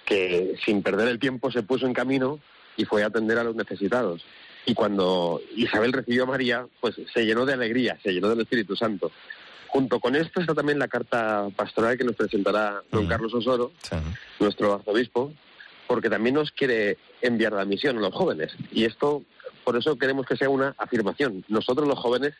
que 0.04 0.54
sin 0.64 0.82
perder 0.82 1.08
el 1.08 1.18
tiempo 1.18 1.50
se 1.50 1.64
puso 1.64 1.84
en 1.84 1.92
camino 1.92 2.38
y 2.76 2.84
fue 2.84 3.02
a 3.02 3.06
atender 3.06 3.38
a 3.38 3.44
los 3.44 3.56
necesitados. 3.56 4.24
Y 4.66 4.74
cuando 4.74 5.40
Isabel 5.56 5.92
recibió 5.92 6.24
a 6.24 6.26
María, 6.26 6.66
pues 6.80 6.94
se 7.12 7.26
llenó 7.26 7.44
de 7.44 7.54
alegría, 7.54 7.98
se 8.02 8.12
llenó 8.12 8.28
del 8.28 8.40
Espíritu 8.40 8.76
Santo. 8.76 9.10
Junto 9.68 9.98
con 9.98 10.14
esto 10.14 10.40
está 10.40 10.54
también 10.54 10.78
la 10.78 10.88
carta 10.88 11.48
pastoral 11.56 11.98
que 11.98 12.04
nos 12.04 12.14
presentará 12.14 12.82
don 12.90 13.06
Carlos 13.06 13.34
Osoro, 13.34 13.72
nuestro 14.38 14.74
arzobispo, 14.74 15.32
porque 15.88 16.08
también 16.08 16.36
nos 16.36 16.52
quiere 16.52 16.98
enviar 17.20 17.52
la 17.52 17.64
misión 17.64 17.98
a 17.98 18.00
los 18.00 18.14
jóvenes. 18.14 18.52
Y 18.72 18.84
esto 18.84 19.24
por 19.66 19.76
eso 19.76 19.98
queremos 19.98 20.24
que 20.24 20.36
sea 20.36 20.48
una 20.48 20.76
afirmación. 20.78 21.44
Nosotros 21.48 21.88
los 21.88 21.98
jóvenes 21.98 22.34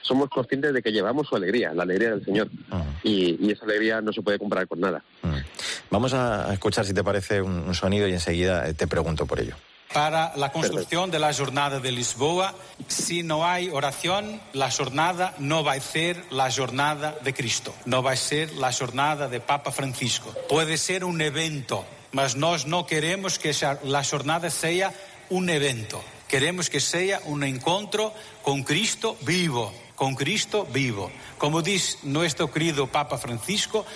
somos 0.00 0.30
conscientes 0.30 0.72
de 0.72 0.80
que 0.80 0.92
llevamos 0.92 1.26
su 1.26 1.34
alegría, 1.34 1.74
la 1.74 1.82
alegría 1.82 2.10
del 2.10 2.24
Señor. 2.24 2.48
Ah. 2.70 2.84
Y, 3.02 3.50
esa 3.50 3.64
alegría 3.64 4.00
no 4.00 4.12
se 4.12 4.22
puede 4.22 4.38
comprar 4.38 4.68
con 4.68 4.78
nada. 4.78 5.02
Ah. 5.24 5.42
Vamos 5.90 6.14
a 6.14 6.52
escuchar, 6.52 6.84
si 6.84 6.94
te 6.94 7.02
parece, 7.02 7.42
un, 7.42 7.74
sonido 7.74 8.06
y 8.06 8.12
enseguida 8.12 8.68
eh, 8.68 8.74
te 8.74 8.86
pregunto 8.86 9.26
por 9.26 9.40
ello. 9.40 9.56
Para 9.92 10.36
la 10.36 10.52
construcción 10.52 11.10
de 11.10 11.18
la 11.18 11.34
jornada 11.34 11.80
de 11.80 11.90
Lisboa, 11.90 12.54
si 12.86 13.24
no 13.24 13.44
hay 13.44 13.70
oración, 13.70 14.40
la 14.52 14.70
jornada 14.70 15.34
no 15.40 15.64
va 15.64 15.72
a 15.72 15.80
ser 15.80 16.22
la 16.30 16.48
jornada 16.52 17.16
de 17.24 17.34
Cristo, 17.34 17.74
no 17.86 18.04
va 18.04 18.12
a 18.12 18.16
ser 18.16 18.52
la 18.52 18.72
jornada 18.72 19.26
de 19.26 19.40
Papa 19.40 19.72
Francisco. 19.72 20.32
Puede 20.48 20.76
ser 20.78 21.04
un 21.04 21.20
evento, 21.22 21.84
mas 22.12 22.36
nós 22.36 22.66
no 22.66 22.86
queremos 22.86 23.40
que 23.40 23.52
la 23.82 24.04
jornada 24.04 24.48
sea 24.50 24.92
un 25.30 25.50
evento. 25.50 26.00
Queremos 26.28 26.68
que 26.68 26.80
sea 26.80 27.20
un 27.24 27.42
encuentro 27.42 28.12
con 28.42 28.62
Cristo 28.62 29.16
vivo, 29.22 29.72
con 29.96 30.14
Cristo 30.14 30.66
vivo. 30.66 31.10
Como 31.38 31.62
dice 31.62 31.96
nuestro 32.02 32.52
querido 32.52 32.86
Papa 32.86 33.16
Francisco, 33.16 33.86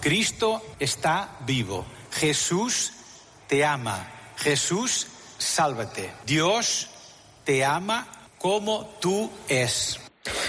Cristo 0.00 0.62
está 0.80 1.36
vivo. 1.46 1.84
Jesús 2.10 2.92
te 3.46 3.64
ama. 3.64 4.10
Jesús, 4.36 5.06
sálvate. 5.38 6.10
Dios 6.24 6.88
te 7.44 7.64
ama 7.64 8.08
como 8.38 8.86
tú 9.00 9.30
es. 9.48 10.01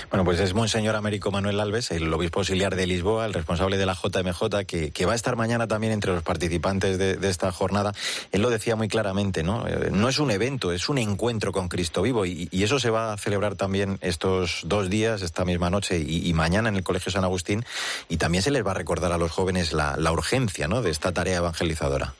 Bueno, 0.09 0.25
pues 0.25 0.39
es 0.39 0.53
Monseñor 0.53 0.95
Américo 0.95 1.31
Manuel 1.31 1.59
Alves, 1.59 1.89
el 1.89 2.13
obispo 2.13 2.41
auxiliar 2.41 2.75
de 2.75 2.85
Lisboa, 2.85 3.25
el 3.25 3.33
responsable 3.33 3.77
de 3.77 3.85
la 3.85 3.95
JMJ, 3.95 4.65
que, 4.65 5.05
va 5.05 5.13
a 5.13 5.15
estar 5.15 5.35
mañana 5.35 5.67
también 5.67 5.93
entre 5.93 6.11
los 6.11 6.21
participantes 6.21 6.97
de, 6.97 7.27
esta 7.27 7.51
jornada. 7.51 7.93
Él 8.31 8.41
lo 8.41 8.49
decía 8.49 8.75
muy 8.75 8.87
claramente, 8.87 9.41
¿no? 9.41 9.67
Eh, 9.67 9.89
no 9.91 10.09
es 10.09 10.19
un 10.19 10.29
evento, 10.29 10.71
es 10.71 10.87
un 10.89 10.99
encuentro 10.99 11.51
con 11.51 11.67
Cristo 11.67 12.01
vivo 12.03 12.25
y, 12.25 12.49
eso 12.63 12.79
se 12.79 12.89
va 12.89 13.11
a 13.11 13.17
celebrar 13.17 13.55
también 13.55 13.97
estos 14.01 14.61
dos 14.65 14.89
días, 14.89 15.21
esta 15.21 15.43
misma 15.43 15.69
noche 15.69 15.99
y, 15.99 16.31
mañana 16.33 16.69
en 16.69 16.75
el 16.75 16.83
Colegio 16.83 17.11
San 17.11 17.23
Agustín. 17.23 17.65
Y 18.07 18.17
también 18.17 18.43
se 18.43 18.51
les 18.51 18.65
va 18.65 18.71
a 18.71 18.75
recordar 18.75 19.11
a 19.11 19.17
los 19.17 19.31
jóvenes 19.31 19.73
la, 19.73 19.97
la 19.97 20.11
urgencia, 20.11 20.67
¿no? 20.67 20.81
De 20.81 20.91
esta 20.91 21.11
tarea 21.11 21.37
evangelizadora. 21.37 22.13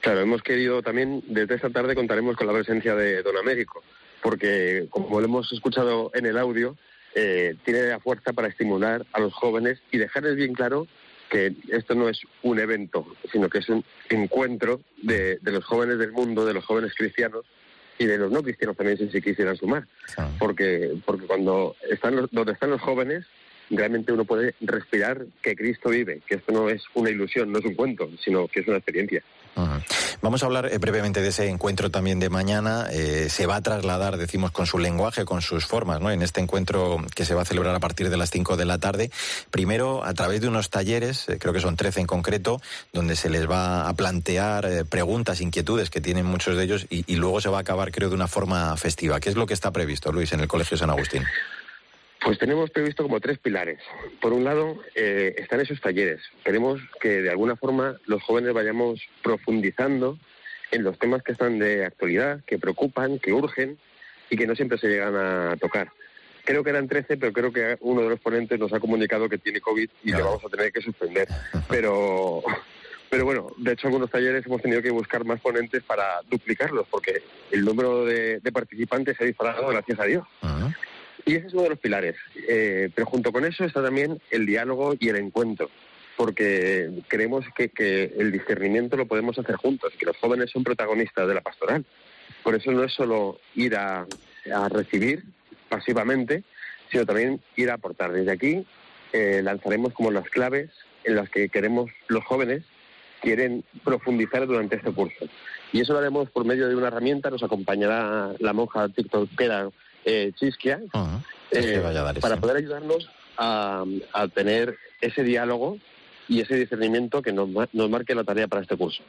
Claro, 0.00 0.20
hemos 0.20 0.42
querido 0.42 0.82
también, 0.82 1.22
desde 1.28 1.54
esta 1.54 1.70
tarde 1.70 1.94
contaremos 1.94 2.36
con 2.36 2.46
la 2.46 2.52
presencia 2.52 2.94
de 2.94 3.22
Don 3.22 3.36
Américo 3.36 3.82
porque, 4.24 4.86
como 4.88 5.20
lo 5.20 5.26
hemos 5.26 5.52
escuchado 5.52 6.10
en 6.14 6.24
el 6.24 6.38
audio, 6.38 6.78
eh, 7.14 7.56
tiene 7.62 7.82
la 7.82 8.00
fuerza 8.00 8.32
para 8.32 8.48
estimular 8.48 9.04
a 9.12 9.20
los 9.20 9.34
jóvenes 9.34 9.82
y 9.92 9.98
dejarles 9.98 10.36
bien 10.36 10.54
claro 10.54 10.86
que 11.28 11.52
esto 11.68 11.94
no 11.94 12.08
es 12.08 12.22
un 12.42 12.58
evento, 12.58 13.06
sino 13.30 13.50
que 13.50 13.58
es 13.58 13.68
un 13.68 13.84
encuentro 14.08 14.80
de, 15.02 15.38
los 15.42 15.62
jóvenes 15.66 15.98
del 15.98 16.12
mundo, 16.12 16.46
de 16.46 16.54
los 16.54 16.64
jóvenes 16.64 16.94
cristianos 16.96 17.44
y 17.98 18.06
de 18.06 18.16
los 18.16 18.32
no 18.32 18.42
cristianos 18.42 18.78
también 18.78 18.96
si 18.96 19.10
se 19.10 19.20
quisieran 19.20 19.56
sumar. 19.58 19.86
Porque, 20.38 20.96
porque 21.04 21.26
cuando 21.26 21.76
están 21.90 22.26
donde 22.32 22.52
están 22.52 22.70
los 22.70 22.80
jóvenes, 22.80 23.26
realmente 23.68 24.10
uno 24.10 24.24
puede 24.24 24.54
respirar 24.62 25.26
que 25.42 25.54
Cristo 25.54 25.90
vive, 25.90 26.22
que 26.26 26.36
esto 26.36 26.50
no 26.50 26.70
es 26.70 26.82
una 26.94 27.10
ilusión, 27.10 27.52
no 27.52 27.58
es 27.58 27.66
un 27.66 27.74
cuento, 27.74 28.08
sino 28.24 28.48
que 28.48 28.60
es 28.60 28.68
una 28.68 28.78
experiencia. 28.78 29.22
Vamos 30.24 30.42
a 30.42 30.46
hablar 30.46 30.66
eh, 30.72 30.78
brevemente 30.78 31.20
de 31.20 31.28
ese 31.28 31.48
encuentro 31.48 31.90
también 31.90 32.18
de 32.18 32.30
mañana. 32.30 32.86
Eh, 32.90 33.28
se 33.28 33.46
va 33.46 33.56
a 33.56 33.60
trasladar, 33.60 34.16
decimos, 34.16 34.50
con 34.50 34.66
su 34.66 34.78
lenguaje, 34.78 35.24
con 35.24 35.42
sus 35.42 35.66
formas, 35.66 36.00
¿no? 36.00 36.10
En 36.10 36.22
este 36.22 36.40
encuentro 36.40 36.98
que 37.14 37.24
se 37.24 37.34
va 37.34 37.42
a 37.42 37.44
celebrar 37.44 37.74
a 37.74 37.80
partir 37.80 38.10
de 38.10 38.16
las 38.16 38.30
5 38.30 38.56
de 38.56 38.64
la 38.64 38.78
tarde. 38.78 39.10
Primero, 39.50 40.04
a 40.04 40.14
través 40.14 40.40
de 40.40 40.48
unos 40.48 40.70
talleres, 40.70 41.28
eh, 41.28 41.38
creo 41.38 41.52
que 41.52 41.60
son 41.60 41.76
13 41.76 42.00
en 42.00 42.06
concreto, 42.06 42.60
donde 42.92 43.16
se 43.16 43.30
les 43.30 43.48
va 43.48 43.88
a 43.88 43.94
plantear 43.94 44.86
preguntas, 44.86 45.40
inquietudes 45.40 45.90
que 45.90 46.00
tienen 46.00 46.26
muchos 46.26 46.56
de 46.56 46.64
ellos 46.64 46.86
y, 46.90 47.04
y 47.12 47.16
luego 47.16 47.40
se 47.40 47.48
va 47.48 47.58
a 47.58 47.60
acabar, 47.60 47.92
creo, 47.92 48.08
de 48.08 48.14
una 48.14 48.28
forma 48.28 48.76
festiva. 48.76 49.20
¿Qué 49.20 49.28
es 49.28 49.36
lo 49.36 49.46
que 49.46 49.54
está 49.54 49.72
previsto, 49.72 50.12
Luis, 50.12 50.32
en 50.32 50.40
el 50.40 50.48
Colegio 50.48 50.76
San 50.76 50.90
Agustín? 50.90 51.24
Pues 52.24 52.38
tenemos 52.38 52.70
previsto 52.70 53.02
como 53.02 53.20
tres 53.20 53.38
pilares. 53.38 53.80
Por 54.22 54.32
un 54.32 54.44
lado, 54.44 54.82
eh, 54.94 55.34
están 55.36 55.60
esos 55.60 55.78
talleres. 55.82 56.22
Queremos 56.42 56.80
que 56.98 57.20
de 57.20 57.28
alguna 57.28 57.54
forma 57.54 57.98
los 58.06 58.22
jóvenes 58.22 58.54
vayamos 58.54 59.02
profundizando 59.22 60.18
en 60.70 60.84
los 60.84 60.98
temas 60.98 61.22
que 61.22 61.32
están 61.32 61.58
de 61.58 61.84
actualidad, 61.84 62.42
que 62.46 62.58
preocupan, 62.58 63.18
que 63.18 63.34
urgen 63.34 63.78
y 64.30 64.36
que 64.36 64.46
no 64.46 64.54
siempre 64.54 64.78
se 64.78 64.88
llegan 64.88 65.14
a 65.14 65.56
tocar. 65.60 65.92
Creo 66.44 66.64
que 66.64 66.70
eran 66.70 66.88
13, 66.88 67.18
pero 67.18 67.32
creo 67.32 67.52
que 67.52 67.76
uno 67.80 68.00
de 68.02 68.08
los 68.08 68.20
ponentes 68.20 68.58
nos 68.58 68.72
ha 68.72 68.80
comunicado 68.80 69.28
que 69.28 69.38
tiene 69.38 69.60
COVID 69.60 69.90
y 70.02 70.12
que 70.12 70.22
vamos 70.22 70.44
a 70.44 70.48
tener 70.48 70.72
que 70.72 70.80
suspender. 70.80 71.28
Pero, 71.68 72.42
pero 73.10 73.26
bueno, 73.26 73.48
de 73.58 73.72
hecho, 73.72 73.88
algunos 73.88 74.10
talleres 74.10 74.46
hemos 74.46 74.62
tenido 74.62 74.80
que 74.80 74.90
buscar 74.90 75.24
más 75.24 75.40
ponentes 75.40 75.82
para 75.82 76.22
duplicarlos, 76.30 76.86
porque 76.90 77.22
el 77.50 77.64
número 77.66 78.06
de, 78.06 78.40
participantes 78.50 79.16
se 79.18 79.24
ha 79.24 79.26
disparado, 79.26 79.68
gracias 79.68 80.00
a 80.00 80.04
Dios. 80.04 80.24
Y 81.26 81.36
ese 81.36 81.46
es 81.46 81.54
uno 81.54 81.62
de 81.64 81.70
los 81.70 81.78
pilares. 81.78 82.16
Eh, 82.48 82.90
pero 82.94 83.06
junto 83.06 83.32
con 83.32 83.44
eso 83.44 83.64
está 83.64 83.82
también 83.82 84.20
el 84.30 84.46
diálogo 84.46 84.94
y 84.98 85.08
el 85.08 85.16
encuentro, 85.16 85.70
porque 86.16 86.90
creemos 87.08 87.44
que, 87.54 88.12
el 88.18 88.32
discernimiento 88.32 88.96
lo 88.96 89.06
podemos 89.06 89.38
hacer 89.38 89.56
juntos, 89.56 89.92
que 89.98 90.06
los 90.06 90.16
jóvenes 90.18 90.50
son 90.50 90.64
protagonistas 90.64 91.26
de 91.26 91.34
la 91.34 91.40
pastoral. 91.40 91.84
Por 92.42 92.54
eso 92.54 92.72
no 92.72 92.84
es 92.84 92.92
solo 92.92 93.40
ir 93.54 93.76
a, 93.76 94.06
recibir 94.68 95.24
pasivamente, 95.70 96.44
sino 96.90 97.06
también 97.06 97.40
ir 97.56 97.70
a 97.70 97.74
aportar. 97.74 98.12
Desde 98.12 98.30
aquí 98.30 98.66
eh, 99.12 99.40
lanzaremos 99.42 99.94
como 99.94 100.10
las 100.10 100.28
claves 100.28 100.70
en 101.04 101.16
las 101.16 101.30
que 101.30 101.48
queremos 101.48 101.90
los 102.08 102.22
jóvenes 102.24 102.62
quieren 103.22 103.64
profundizar 103.82 104.46
durante 104.46 104.76
este 104.76 104.92
curso. 104.92 105.24
Y 105.72 105.80
eso 105.80 105.94
lo 105.94 106.00
haremos 106.00 106.30
por 106.30 106.44
medio 106.44 106.68
de 106.68 106.76
una 106.76 106.88
herramienta, 106.88 107.30
nos 107.30 107.42
acompañará 107.42 108.34
la 108.38 108.52
monja 108.52 108.88
tiktokera 108.90 109.70
eh, 110.04 110.32
Chisquia, 110.34 110.80
eh, 111.50 111.82
para 112.20 112.36
poder 112.36 112.56
ayudarnos 112.56 113.08
a, 113.36 113.84
tener 114.34 114.76
ese 115.00 115.22
diálogo 115.22 115.78
y 116.28 116.40
ese 116.40 116.56
discernimiento 116.56 117.22
que 117.22 117.32
nos, 117.32 117.48
nos 117.72 117.90
marque 117.90 118.14
la 118.14 118.24
tarea 118.24 118.48
para 118.48 118.62
este 118.62 118.76
curso. 118.76 119.02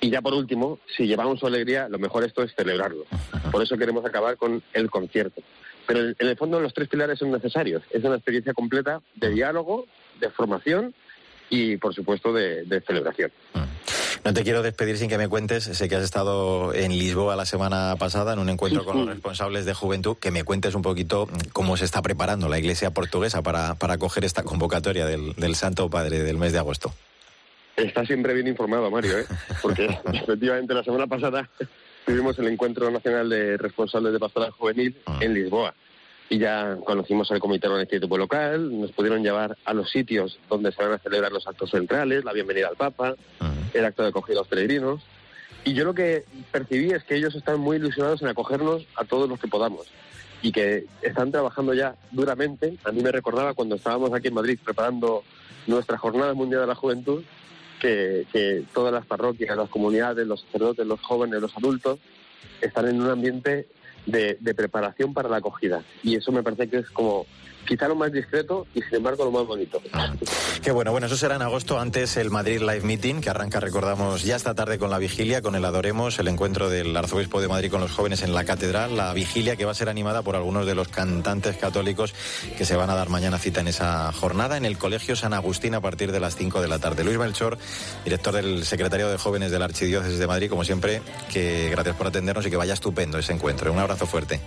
Y 0.00 0.10
ya 0.10 0.20
por 0.20 0.34
último, 0.34 0.78
si 0.96 1.06
llevamos 1.06 1.40
su 1.40 1.46
alegría, 1.46 1.88
lo 1.88 1.98
mejor 1.98 2.24
esto 2.24 2.42
es 2.42 2.54
celebrarlo. 2.54 3.04
Por 3.50 3.62
eso 3.62 3.76
queremos 3.78 4.04
acabar 4.04 4.36
con 4.36 4.62
el 4.74 4.90
concierto. 4.90 5.42
Pero 5.86 6.00
en 6.00 6.14
el 6.18 6.36
fondo 6.36 6.60
los 6.60 6.74
tres 6.74 6.88
pilares 6.88 7.18
son 7.18 7.30
necesarios. 7.30 7.82
Es 7.90 8.04
una 8.04 8.16
experiencia 8.16 8.52
completa 8.52 9.00
de 9.14 9.30
diálogo, 9.30 9.86
de 10.20 10.30
formación 10.30 10.94
y, 11.48 11.76
por 11.76 11.94
supuesto, 11.94 12.32
de, 12.32 12.82
celebración. 12.86 13.30
No 14.26 14.34
te 14.34 14.42
quiero 14.42 14.60
despedir 14.60 14.98
sin 14.98 15.08
que 15.08 15.18
me 15.18 15.28
cuentes, 15.28 15.62
sé 15.62 15.88
que 15.88 15.94
has 15.94 16.02
estado 16.02 16.74
en 16.74 16.90
Lisboa 16.90 17.36
la 17.36 17.46
semana 17.46 17.94
pasada 17.96 18.32
en 18.32 18.40
un 18.40 18.48
encuentro 18.48 18.84
con 18.84 18.98
los 18.98 19.06
responsables 19.06 19.64
de 19.66 19.72
juventud, 19.72 20.16
que 20.16 20.32
me 20.32 20.42
cuentes 20.42 20.74
un 20.74 20.82
poquito 20.82 21.28
cómo 21.52 21.76
se 21.76 21.84
está 21.84 22.02
preparando 22.02 22.48
la 22.48 22.58
Iglesia 22.58 22.90
portuguesa 22.90 23.42
para, 23.42 23.76
para 23.76 23.94
acoger 23.94 24.24
esta 24.24 24.42
convocatoria 24.42 25.06
del, 25.06 25.34
del 25.34 25.54
Santo 25.54 25.88
Padre 25.88 26.24
del 26.24 26.38
mes 26.38 26.52
de 26.52 26.58
agosto. 26.58 26.92
Está 27.76 28.04
siempre 28.04 28.34
bien 28.34 28.48
informado, 28.48 28.90
Mario, 28.90 29.16
¿eh? 29.16 29.26
porque 29.62 29.84
efectivamente 30.12 30.74
la 30.74 30.82
semana 30.82 31.06
pasada 31.06 31.48
tuvimos 32.04 32.36
el 32.40 32.48
Encuentro 32.48 32.90
Nacional 32.90 33.28
de 33.28 33.56
Responsables 33.58 34.12
de 34.12 34.18
Pastoral 34.18 34.50
Juvenil 34.50 34.96
ah. 35.06 35.20
en 35.20 35.34
Lisboa 35.34 35.72
y 36.28 36.38
ya 36.38 36.76
conocimos 36.84 37.30
al 37.30 37.38
comité 37.38 37.68
organizativo 37.68 38.18
local, 38.18 38.80
nos 38.80 38.92
pudieron 38.92 39.22
llevar 39.22 39.56
a 39.64 39.72
los 39.72 39.90
sitios 39.90 40.38
donde 40.48 40.72
se 40.72 40.82
van 40.82 40.92
a 40.92 40.98
celebrar 40.98 41.30
los 41.30 41.46
actos 41.46 41.70
centrales, 41.70 42.24
la 42.24 42.32
bienvenida 42.32 42.68
al 42.68 42.76
Papa, 42.76 43.14
el 43.72 43.84
acto 43.84 44.02
de 44.02 44.08
acogida 44.08 44.36
a 44.36 44.40
los 44.40 44.48
peregrinos. 44.48 45.02
Y 45.64 45.74
yo 45.74 45.84
lo 45.84 45.94
que 45.94 46.24
percibí 46.50 46.90
es 46.90 47.04
que 47.04 47.16
ellos 47.16 47.34
están 47.34 47.60
muy 47.60 47.76
ilusionados 47.76 48.22
en 48.22 48.28
acogernos 48.28 48.86
a 48.96 49.04
todos 49.04 49.28
los 49.28 49.38
que 49.40 49.48
podamos 49.48 49.86
y 50.42 50.52
que 50.52 50.86
están 51.02 51.30
trabajando 51.30 51.74
ya 51.74 51.96
duramente. 52.10 52.76
A 52.84 52.92
mí 52.92 53.02
me 53.02 53.12
recordaba 53.12 53.54
cuando 53.54 53.76
estábamos 53.76 54.12
aquí 54.12 54.28
en 54.28 54.34
Madrid 54.34 54.58
preparando 54.62 55.24
nuestra 55.66 55.98
Jornada 55.98 56.34
Mundial 56.34 56.62
de 56.62 56.66
la 56.68 56.74
Juventud, 56.74 57.22
que, 57.80 58.26
que 58.32 58.64
todas 58.72 58.92
las 58.92 59.06
parroquias, 59.06 59.56
las 59.56 59.68
comunidades, 59.68 60.26
los 60.26 60.40
sacerdotes, 60.42 60.86
los 60.86 61.00
jóvenes, 61.00 61.40
los 61.40 61.56
adultos, 61.56 61.98
están 62.60 62.88
en 62.88 63.00
un 63.00 63.10
ambiente 63.10 63.66
de, 64.06 64.38
de 64.40 64.54
preparación 64.54 65.12
para 65.12 65.28
la 65.28 65.38
acogida. 65.38 65.82
Y 66.02 66.16
eso 66.16 66.32
me 66.32 66.42
parece 66.42 66.68
que 66.68 66.78
es 66.78 66.90
como 66.90 67.26
quizá 67.66 67.88
lo 67.88 67.94
más 67.94 68.12
discreto 68.12 68.66
y 68.74 68.82
sin 68.82 68.96
embargo 68.96 69.24
lo 69.24 69.30
más 69.30 69.46
bonito. 69.46 69.80
Qué 70.62 70.72
bueno, 70.72 70.90
bueno, 70.90 71.06
eso 71.06 71.16
será 71.16 71.36
en 71.36 71.42
agosto, 71.42 71.78
antes 71.78 72.16
el 72.16 72.30
Madrid 72.30 72.60
Live 72.60 72.80
Meeting, 72.80 73.20
que 73.20 73.30
arranca, 73.30 73.60
recordamos, 73.60 74.24
ya 74.24 74.36
esta 74.36 74.54
tarde 74.54 74.78
con 74.78 74.90
la 74.90 74.98
vigilia, 74.98 75.42
con 75.42 75.54
el 75.54 75.64
Adoremos, 75.64 76.18
el 76.18 76.28
encuentro 76.28 76.68
del 76.68 76.96
Arzobispo 76.96 77.40
de 77.40 77.48
Madrid 77.48 77.70
con 77.70 77.80
los 77.80 77.92
jóvenes 77.92 78.22
en 78.22 78.34
la 78.34 78.44
catedral, 78.44 78.96
la 78.96 79.12
vigilia 79.12 79.56
que 79.56 79.64
va 79.64 79.72
a 79.72 79.74
ser 79.74 79.88
animada 79.88 80.22
por 80.22 80.36
algunos 80.36 80.66
de 80.66 80.74
los 80.74 80.88
cantantes 80.88 81.56
católicos 81.56 82.14
que 82.56 82.64
se 82.64 82.76
van 82.76 82.90
a 82.90 82.94
dar 82.94 83.08
mañana 83.08 83.38
cita 83.38 83.60
en 83.60 83.68
esa 83.68 84.10
jornada 84.12 84.56
en 84.56 84.64
el 84.64 84.78
Colegio 84.78 85.16
San 85.16 85.34
Agustín 85.34 85.74
a 85.74 85.80
partir 85.80 86.12
de 86.12 86.20
las 86.20 86.36
5 86.36 86.60
de 86.60 86.68
la 86.68 86.78
tarde. 86.78 87.04
Luis 87.04 87.18
Melchor, 87.18 87.58
director 88.04 88.34
del 88.34 88.64
Secretariado 88.64 89.12
de 89.12 89.18
Jóvenes 89.18 89.50
de 89.50 89.58
la 89.58 89.66
Archidiócesis 89.66 90.18
de 90.18 90.26
Madrid, 90.26 90.50
como 90.50 90.64
siempre, 90.64 91.02
que 91.32 91.68
gracias 91.70 91.96
por 91.96 92.06
atendernos 92.06 92.46
y 92.46 92.50
que 92.50 92.56
vaya 92.56 92.74
estupendo 92.74 93.18
ese 93.18 93.32
encuentro. 93.32 93.72
Un 93.72 93.78
abrazo 93.78 94.06
fuerte. 94.06 94.40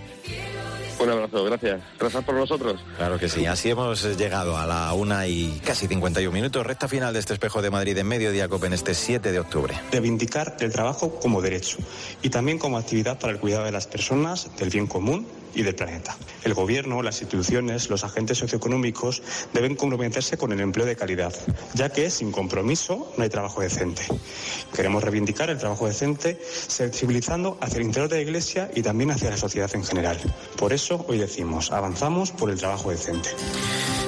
Un 1.00 1.10
abrazo, 1.10 1.44
gracias. 1.46 1.82
Gracias 1.98 2.24
por 2.26 2.36
nosotros. 2.36 2.82
Claro 2.98 3.18
que 3.18 3.30
sí, 3.30 3.46
así 3.46 3.70
hemos 3.70 4.04
llegado 4.18 4.58
a 4.58 4.66
la 4.66 4.94
una 4.94 5.28
y 5.28 5.62
casi 5.66 5.88
51 5.88 6.32
minutos, 6.32 6.66
recta 6.66 6.88
final 6.88 7.14
de 7.14 7.20
este 7.20 7.34
espejo 7.34 7.62
de 7.62 7.70
Madrid 7.70 7.98
en 7.98 8.08
Mediodía 8.08 8.50
Cope 8.50 8.68
en 8.68 8.74
este 8.74 8.94
7 8.94 9.32
de 9.32 9.40
octubre. 9.40 9.80
Reivindicar 9.92 10.58
el 10.60 10.72
trabajo 10.72 11.20
como 11.20 11.42
derecho 11.42 11.78
y 12.22 12.30
también 12.30 12.60
como 12.60 12.78
actividad 12.78 13.18
para 13.18 13.32
el 13.32 13.40
cuidado 13.40 13.66
de 13.66 13.72
las 13.72 13.88
personas, 13.88 14.50
del 14.58 14.70
bien 14.70 14.88
común 14.88 15.26
y 15.54 15.64
del 15.64 15.76
planeta. 15.76 16.18
El 16.44 16.54
gobierno, 16.54 17.02
las 17.02 17.22
instituciones, 17.22 17.90
los 17.90 18.04
agentes 18.04 18.38
socioeconómicos 18.38 19.22
deben 19.54 19.76
comprometerse 19.76 20.38
con 20.38 20.52
el 20.52 20.60
empleo 20.60 20.86
de 20.86 20.96
calidad, 20.96 21.34
ya 21.74 21.90
que 21.90 22.10
sin 22.10 22.32
compromiso 22.32 23.14
no 23.18 23.24
hay 23.24 23.30
trabajo 23.30 23.62
decente. 23.62 24.04
Queremos 24.74 25.04
reivindicar 25.04 25.50
el 25.50 25.58
trabajo 25.58 25.88
decente 25.88 26.40
sensibilizando 26.44 27.58
hacia 27.62 27.78
el 27.78 27.86
interior 27.86 28.10
de 28.10 28.18
la 28.18 28.22
Iglesia 28.22 28.72
y 28.76 28.82
también 28.82 29.12
hacia 29.12 29.30
la 29.30 29.38
sociedad 29.38 29.70
en 29.74 29.84
general. 29.84 30.20
Por 30.58 30.74
eso 30.74 31.06
hoy 31.08 31.18
decimos, 31.18 31.72
avanzamos 31.72 32.32
por 32.32 32.50
el 32.50 32.58
trabajo 32.58 32.92
decente. 32.92 33.30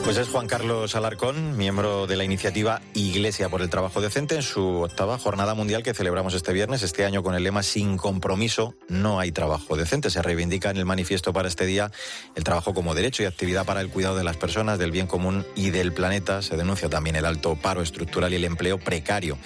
Pues 0.04 0.18
es 0.18 0.28
Juan 0.30 0.48
Carlos 0.48 0.96
Alarcón, 0.96 1.56
miembro 1.58 2.08
de 2.08 2.18
la 2.18 2.24
iniciativa 2.24 2.82
Iglesia 2.94 3.50
por 3.50 3.62
el 3.62 3.70
Trabajo 3.70 4.02
Decente, 4.02 4.36
en 4.36 4.42
su 4.42 4.82
octava 4.82 5.18
jornada 5.18 5.54
mundial 5.54 5.84
que 5.84 5.94
celebramos 5.94 6.34
este 6.34 6.54
viernes, 6.54 6.82
este 6.82 7.06
año 7.06 7.24
con 7.24 7.36
el 7.36 7.44
lema 7.44 7.64
Sin 7.64 7.98
compromiso 7.98 8.74
no 8.90 9.20
hay 9.20 9.32
trabajo 9.32 9.78
decente. 9.78 10.10
Se 10.10 10.22
reivindica 10.22 10.72
en 10.72 10.78
el 10.78 10.86
manifiesto 10.86 11.34
para 11.34 11.48
este 11.48 11.66
día 11.66 11.92
el 12.36 12.44
trabajo 12.44 12.74
como 12.74 12.96
derecho 12.96 13.24
y 13.24 13.28
actividad 13.28 13.66
para 13.66 13.82
el 13.82 13.90
cuidado 13.90 14.18
de 14.18 14.24
las 14.24 14.38
personas, 14.38 14.80
del 14.80 14.92
bien 14.92 15.08
común 15.08 15.46
y 15.56 15.70
del 15.70 15.94
planeta. 15.94 16.42
Se 16.42 16.58
denuncia 16.58 16.90
también 16.90 17.16
el 17.16 17.26
alto 17.26 17.56
paro 17.56 17.82
estructural 17.82 18.34
y 18.34 18.38
el 18.38 18.46
empleo 18.46 18.80
precario 18.80 19.38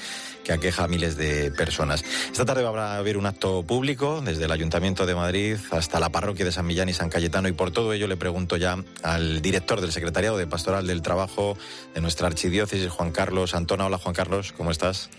que 0.45 0.53
aqueja 0.53 0.85
a 0.85 0.87
miles 0.87 1.17
de 1.17 1.51
personas. 1.51 2.05
Esta 2.31 2.45
tarde 2.45 2.63
va 2.63 2.93
a 2.93 2.97
haber 2.97 3.17
un 3.17 3.25
acto 3.25 3.63
público 3.63 4.21
desde 4.21 4.45
el 4.45 4.51
Ayuntamiento 4.51 5.05
de 5.05 5.15
Madrid 5.15 5.57
hasta 5.71 5.99
la 5.99 6.09
parroquia 6.09 6.45
de 6.45 6.51
San 6.51 6.67
Millán 6.67 6.87
y 6.87 6.93
San 6.93 7.09
Cayetano 7.09 7.47
y 7.49 7.51
por 7.51 7.71
todo 7.71 7.91
ello 7.91 8.07
le 8.07 8.15
pregunto 8.15 8.55
ya 8.55 8.77
al 9.01 9.41
director 9.41 9.81
del 9.81 9.91
Secretariado 9.91 10.37
de 10.37 10.44
Pastoral 10.47 10.87
del 10.87 11.01
Trabajo 11.01 11.57
de 11.93 12.01
nuestra 12.01 12.27
archidiócesis, 12.27 12.89
Juan 12.89 13.11
Carlos 13.11 13.55
Antona. 13.55 13.85
Hola 13.85 13.97
Juan 13.97 14.15
Carlos, 14.15 14.51
¿cómo 14.51 14.71
estás? 14.71 15.09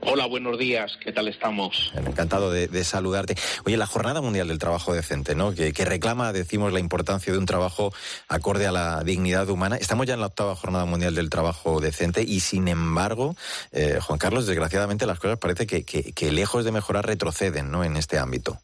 Hola, 0.00 0.26
buenos 0.26 0.58
días, 0.58 0.96
¿qué 1.02 1.12
tal 1.12 1.26
estamos? 1.26 1.92
Encantado 1.94 2.52
de, 2.52 2.68
de, 2.68 2.84
saludarte. 2.84 3.36
Oye, 3.64 3.76
la 3.76 3.86
Jornada 3.86 4.20
Mundial 4.20 4.46
del 4.46 4.58
Trabajo 4.58 4.94
Decente, 4.94 5.34
¿no? 5.34 5.52
Que, 5.52 5.72
que, 5.72 5.84
reclama, 5.84 6.32
decimos, 6.32 6.72
la 6.72 6.78
importancia 6.78 7.32
de 7.32 7.38
un 7.38 7.46
trabajo 7.46 7.92
acorde 8.28 8.66
a 8.66 8.72
la 8.72 9.02
dignidad 9.02 9.48
humana. 9.48 9.76
Estamos 9.76 10.06
ya 10.06 10.14
en 10.14 10.20
la 10.20 10.26
octava 10.26 10.54
Jornada 10.54 10.84
Mundial 10.84 11.14
del 11.16 11.30
Trabajo 11.30 11.80
Decente 11.80 12.22
y, 12.22 12.40
sin 12.40 12.68
embargo, 12.68 13.34
eh, 13.72 13.98
Juan 14.00 14.18
Carlos, 14.18 14.46
desgraciadamente 14.46 15.04
las 15.04 15.18
cosas 15.18 15.38
parece 15.38 15.66
que, 15.66 15.84
que 15.84 16.32
lejos 16.32 16.64
de 16.64 16.72
mejorar 16.72 17.04
retroceden, 17.04 17.70
¿no? 17.70 17.82
En 17.82 17.96
este 17.96 18.18
ámbito. 18.18 18.60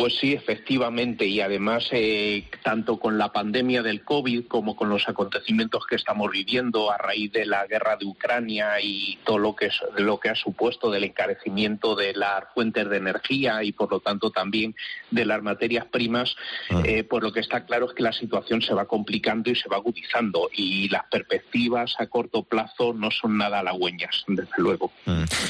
Pues 0.00 0.16
sí, 0.16 0.32
efectivamente, 0.32 1.26
y 1.26 1.42
además 1.42 1.88
eh, 1.90 2.48
tanto 2.62 2.98
con 2.98 3.18
la 3.18 3.32
pandemia 3.32 3.82
del 3.82 4.02
COVID 4.02 4.46
como 4.46 4.74
con 4.74 4.88
los 4.88 5.06
acontecimientos 5.06 5.84
que 5.86 5.96
estamos 5.96 6.30
viviendo 6.30 6.90
a 6.90 6.96
raíz 6.96 7.30
de 7.32 7.44
la 7.44 7.66
guerra 7.66 7.98
de 7.98 8.06
Ucrania 8.06 8.80
y 8.80 9.18
todo 9.24 9.36
lo 9.36 9.54
que, 9.54 9.66
es, 9.66 9.78
lo 9.98 10.18
que 10.18 10.30
ha 10.30 10.34
supuesto 10.34 10.90
del 10.90 11.04
encarecimiento 11.04 11.94
de 11.94 12.14
las 12.14 12.44
fuentes 12.54 12.88
de 12.88 12.96
energía 12.96 13.62
y 13.62 13.72
por 13.72 13.90
lo 13.90 14.00
tanto 14.00 14.30
también 14.30 14.74
de 15.10 15.26
las 15.26 15.42
materias 15.42 15.84
primas, 15.84 16.34
eh, 16.82 17.04
pues 17.04 17.22
lo 17.22 17.30
que 17.30 17.40
está 17.40 17.66
claro 17.66 17.84
es 17.84 17.92
que 17.92 18.02
la 18.02 18.14
situación 18.14 18.62
se 18.62 18.72
va 18.72 18.86
complicando 18.86 19.50
y 19.50 19.54
se 19.54 19.68
va 19.68 19.76
agudizando 19.76 20.48
y 20.54 20.88
las 20.88 21.04
perspectivas 21.10 21.96
a 21.98 22.06
corto 22.06 22.42
plazo 22.42 22.94
no 22.94 23.10
son 23.10 23.36
nada 23.36 23.58
halagüeñas, 23.58 24.24
desde 24.28 24.50
luego. 24.56 24.92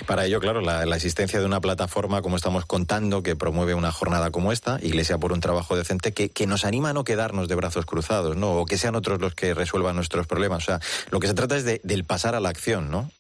Para 0.09 0.27
ello, 0.27 0.41
claro, 0.41 0.61
la, 0.61 0.85
la 0.87 0.97
existencia 0.97 1.39
de 1.39 1.47
una 1.47 1.61
plataforma, 1.61 2.21
como 2.21 2.35
estamos 2.35 2.67
contando, 2.67 3.23
que 3.23 3.37
promueve 3.37 3.75
una 3.75 3.93
jornada 3.93 4.33
como 4.33 4.40
esta, 4.51 4.79
Iglesia 4.83 5.19
por 5.19 5.33
un 5.33 5.41
trabajo 5.41 5.77
decente, 5.77 6.13
que, 6.13 6.31
que, 6.31 6.47
nos 6.47 6.65
anima 6.65 6.91
a 6.91 6.93
no 6.93 7.05
quedarnos 7.05 7.49
de 7.49 7.55
brazos 7.55 7.85
cruzados, 7.85 8.37
¿no? 8.37 8.53
O 8.53 8.67
que 8.67 8.79
sean 8.79 8.97
otros 8.97 9.21
los 9.21 9.35
que 9.35 9.55
resuelvan 9.55 9.97
nuestros 9.97 10.27
problemas. 10.27 10.63
O 10.63 10.67
sea, 10.67 10.81
lo 11.11 11.21
que 11.21 11.29
se 11.29 11.35
trata 11.35 11.57
es 11.57 11.65
de, 11.65 11.81
del 11.85 12.05
pasar 12.05 12.35
a 12.35 12.41
la 12.41 12.49
acción, 12.49 12.91
¿no? 12.91 13.11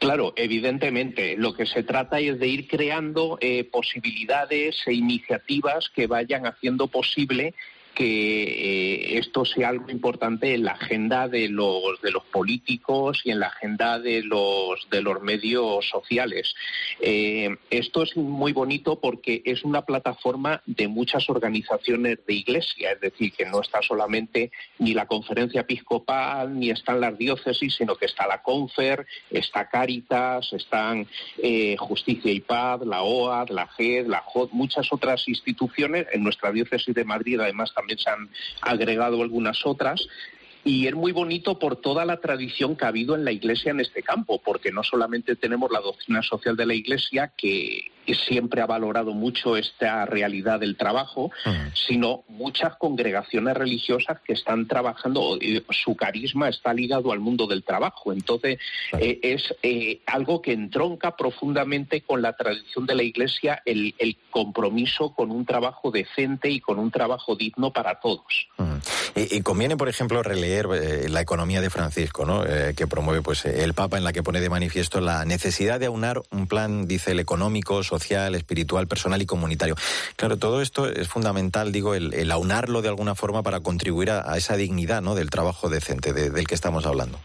Claro, 0.00 0.32
evidentemente, 0.34 1.36
lo 1.36 1.54
que 1.54 1.66
se 1.66 1.84
trata 1.84 2.18
es 2.18 2.40
de 2.40 2.48
ir 2.48 2.66
creando 2.66 3.38
eh, 3.40 3.64
posibilidades 3.64 4.76
e 4.86 4.92
iniciativas 4.92 5.88
que 5.94 6.08
vayan 6.08 6.46
haciendo 6.46 6.88
posible 6.88 7.54
que 7.94 8.42
eh, 8.42 9.18
esto 9.18 9.44
sea 9.44 9.68
algo 9.68 9.90
importante 9.90 10.54
en 10.54 10.64
la 10.64 10.72
agenda 10.72 11.28
de 11.28 11.48
los 11.48 12.00
de 12.02 12.10
los 12.10 12.24
políticos 12.24 13.20
y 13.24 13.30
en 13.30 13.40
la 13.40 13.48
agenda 13.48 13.98
de 13.98 14.22
los 14.22 14.88
de 14.90 15.02
los 15.02 15.20
medios 15.22 15.88
sociales. 15.88 16.54
Eh, 17.00 17.56
esto 17.70 18.02
es 18.02 18.16
muy 18.16 18.52
bonito 18.52 19.00
porque 19.00 19.42
es 19.44 19.64
una 19.64 19.82
plataforma 19.82 20.62
de 20.66 20.88
muchas 20.88 21.28
organizaciones 21.28 22.18
de 22.26 22.34
iglesia, 22.34 22.92
es 22.92 23.00
decir, 23.00 23.32
que 23.32 23.46
no 23.46 23.60
está 23.60 23.82
solamente 23.82 24.50
ni 24.78 24.94
la 24.94 25.06
conferencia 25.06 25.62
episcopal 25.62 26.58
ni 26.58 26.70
están 26.70 27.00
las 27.00 27.16
diócesis, 27.18 27.74
sino 27.74 27.96
que 27.96 28.06
está 28.06 28.26
la 28.26 28.42
Confer, 28.42 29.06
está 29.30 29.68
Caritas, 29.68 30.52
están 30.52 31.06
eh, 31.38 31.76
Justicia 31.78 32.32
y 32.32 32.40
Paz, 32.40 32.80
la 32.84 33.02
OAD, 33.02 33.50
la 33.50 33.68
GED, 33.68 34.06
la 34.06 34.22
JOD, 34.26 34.50
muchas 34.52 34.92
otras 34.92 35.28
instituciones. 35.28 36.06
En 36.12 36.22
nuestra 36.22 36.52
diócesis 36.52 36.94
de 36.94 37.04
Madrid, 37.04 37.40
además, 37.40 37.72
también 37.82 37.98
se 37.98 38.10
han 38.10 38.28
agregado 38.60 39.22
algunas 39.22 39.66
otras. 39.66 40.06
Y 40.64 40.86
es 40.86 40.94
muy 40.94 41.10
bonito 41.10 41.58
por 41.58 41.76
toda 41.76 42.04
la 42.04 42.20
tradición 42.20 42.76
que 42.76 42.84
ha 42.84 42.88
habido 42.88 43.16
en 43.16 43.24
la 43.24 43.32
Iglesia 43.32 43.72
en 43.72 43.80
este 43.80 44.02
campo, 44.02 44.40
porque 44.40 44.70
no 44.70 44.84
solamente 44.84 45.34
tenemos 45.34 45.72
la 45.72 45.80
doctrina 45.80 46.22
social 46.22 46.56
de 46.56 46.66
la 46.66 46.74
Iglesia, 46.74 47.32
que 47.36 47.90
siempre 48.06 48.60
ha 48.60 48.66
valorado 48.66 49.12
mucho 49.12 49.56
esta 49.56 50.04
realidad 50.06 50.60
del 50.60 50.76
trabajo, 50.76 51.30
uh-huh. 51.46 51.52
sino 51.74 52.24
muchas 52.28 52.76
congregaciones 52.76 53.56
religiosas 53.56 54.20
que 54.24 54.32
están 54.32 54.66
trabajando, 54.66 55.38
su 55.70 55.96
carisma 55.96 56.48
está 56.48 56.72
ligado 56.74 57.12
al 57.12 57.20
mundo 57.20 57.46
del 57.46 57.62
trabajo. 57.62 58.12
Entonces, 58.12 58.58
eh, 58.98 59.18
es 59.22 59.54
eh, 59.62 60.00
algo 60.06 60.42
que 60.42 60.52
entronca 60.52 61.16
profundamente 61.16 62.02
con 62.02 62.22
la 62.22 62.34
tradición 62.34 62.86
de 62.86 62.94
la 62.94 63.02
Iglesia, 63.02 63.62
el, 63.64 63.94
el, 63.98 64.16
compromiso 64.30 65.14
con 65.14 65.30
un 65.30 65.44
trabajo 65.44 65.90
decente 65.90 66.48
y 66.48 66.58
con 66.60 66.78
un 66.78 66.90
trabajo 66.90 67.36
digno 67.36 67.70
para 67.70 68.00
todos. 68.00 68.48
Uh-huh. 68.58 68.80
Y, 69.14 69.36
y, 69.36 69.42
conviene, 69.42 69.76
por 69.76 69.88
ejemplo, 69.88 70.22
releer 70.22 70.66
eh, 70.72 71.08
la 71.10 71.20
economía 71.20 71.60
de 71.60 71.68
Francisco, 71.68 72.24
¿no? 72.24 72.44
Eh, 72.46 72.74
que 72.74 72.86
promueve 72.86 73.20
pues 73.20 73.44
el 73.44 73.74
Papa, 73.74 73.98
en 73.98 74.04
la 74.04 74.12
que 74.12 74.22
pone 74.22 74.40
de 74.40 74.48
manifiesto 74.48 75.00
la 75.00 75.24
necesidad 75.24 75.78
de 75.78 75.86
aunar 75.86 76.22
un 76.30 76.46
plan, 76.46 76.86
dice, 76.86 77.12
el 77.12 77.20
económico, 77.20 77.82
social, 77.92 78.34
espiritual, 78.34 78.88
personal 78.88 79.20
y 79.20 79.26
comunitario. 79.26 79.76
Claro, 80.16 80.38
todo 80.38 80.62
esto 80.62 80.88
es 80.88 81.08
fundamental, 81.08 81.72
digo, 81.72 81.94
el, 81.94 82.30
aunarlo 82.30 82.80
de 82.80 82.88
alguna 82.88 83.14
forma 83.14 83.42
para 83.42 83.60
contribuir 83.60 84.10
a, 84.10 84.36
esa 84.38 84.56
dignidad 84.56 85.02
¿no? 85.02 85.14
del 85.14 85.28
trabajo 85.28 85.68
decente 85.68 86.14
de, 86.14 86.30
del 86.30 86.46
que 86.46 86.54
estamos 86.54 86.86
hablando. 86.86 87.18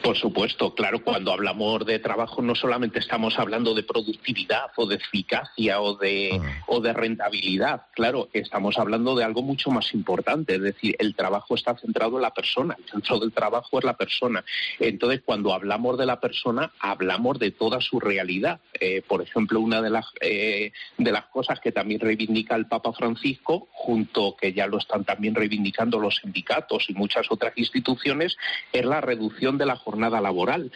Por 0.00 0.16
supuesto, 0.16 0.74
claro, 0.74 1.02
cuando 1.04 1.32
hablamos 1.32 1.84
de 1.84 1.98
trabajo 1.98 2.40
no 2.40 2.54
solamente 2.54 2.98
estamos 2.98 3.38
hablando 3.38 3.74
de 3.74 3.82
productividad 3.82 4.70
o 4.76 4.86
de 4.86 4.96
eficacia 4.96 5.80
o 5.80 5.96
de, 5.96 6.30
uh-huh. 6.32 6.76
o 6.76 6.80
de 6.80 6.92
rentabilidad, 6.92 7.86
claro, 7.92 8.28
estamos 8.32 8.78
hablando 8.78 9.14
de 9.14 9.24
algo 9.24 9.42
mucho 9.42 9.70
más 9.70 9.92
importante, 9.94 10.54
es 10.54 10.62
decir, 10.62 10.96
el 10.98 11.14
trabajo 11.14 11.54
está 11.54 11.76
centrado 11.76 12.16
en 12.16 12.22
la 12.22 12.32
persona, 12.32 12.76
el 12.78 12.90
centro 12.90 13.18
del 13.18 13.32
trabajo 13.32 13.78
es 13.78 13.84
la 13.84 13.96
persona. 13.96 14.44
Entonces, 14.78 15.22
cuando 15.24 15.52
hablamos 15.52 15.98
de 15.98 16.06
la 16.06 16.20
persona, 16.20 16.72
hablamos 16.80 17.38
de 17.38 17.50
toda 17.50 17.80
su 17.80 18.00
realidad. 18.00 18.60
Eh, 18.80 19.02
por 19.06 19.22
ejemplo, 19.22 19.60
una 19.60 19.82
de 19.82 19.90
las, 19.90 20.06
eh, 20.20 20.72
de 20.96 21.12
las 21.12 21.26
cosas 21.26 21.60
que 21.60 21.70
también 21.70 22.00
reivindica 22.00 22.56
el 22.56 22.66
Papa 22.66 22.92
Francisco, 22.92 23.68
junto 23.72 24.36
que 24.36 24.52
ya 24.52 24.66
lo 24.66 24.78
están 24.78 25.04
también 25.04 25.34
reivindicando 25.34 25.98
los 25.98 26.16
sindicatos 26.16 26.88
y 26.88 26.94
muchas 26.94 27.26
otras 27.30 27.52
instituciones, 27.56 28.36
es 28.72 28.84
la 28.84 29.00
reducción 29.00 29.58
de 29.58 29.66
la 29.66 29.76
jornada 29.84 30.20
laboral 30.20 30.70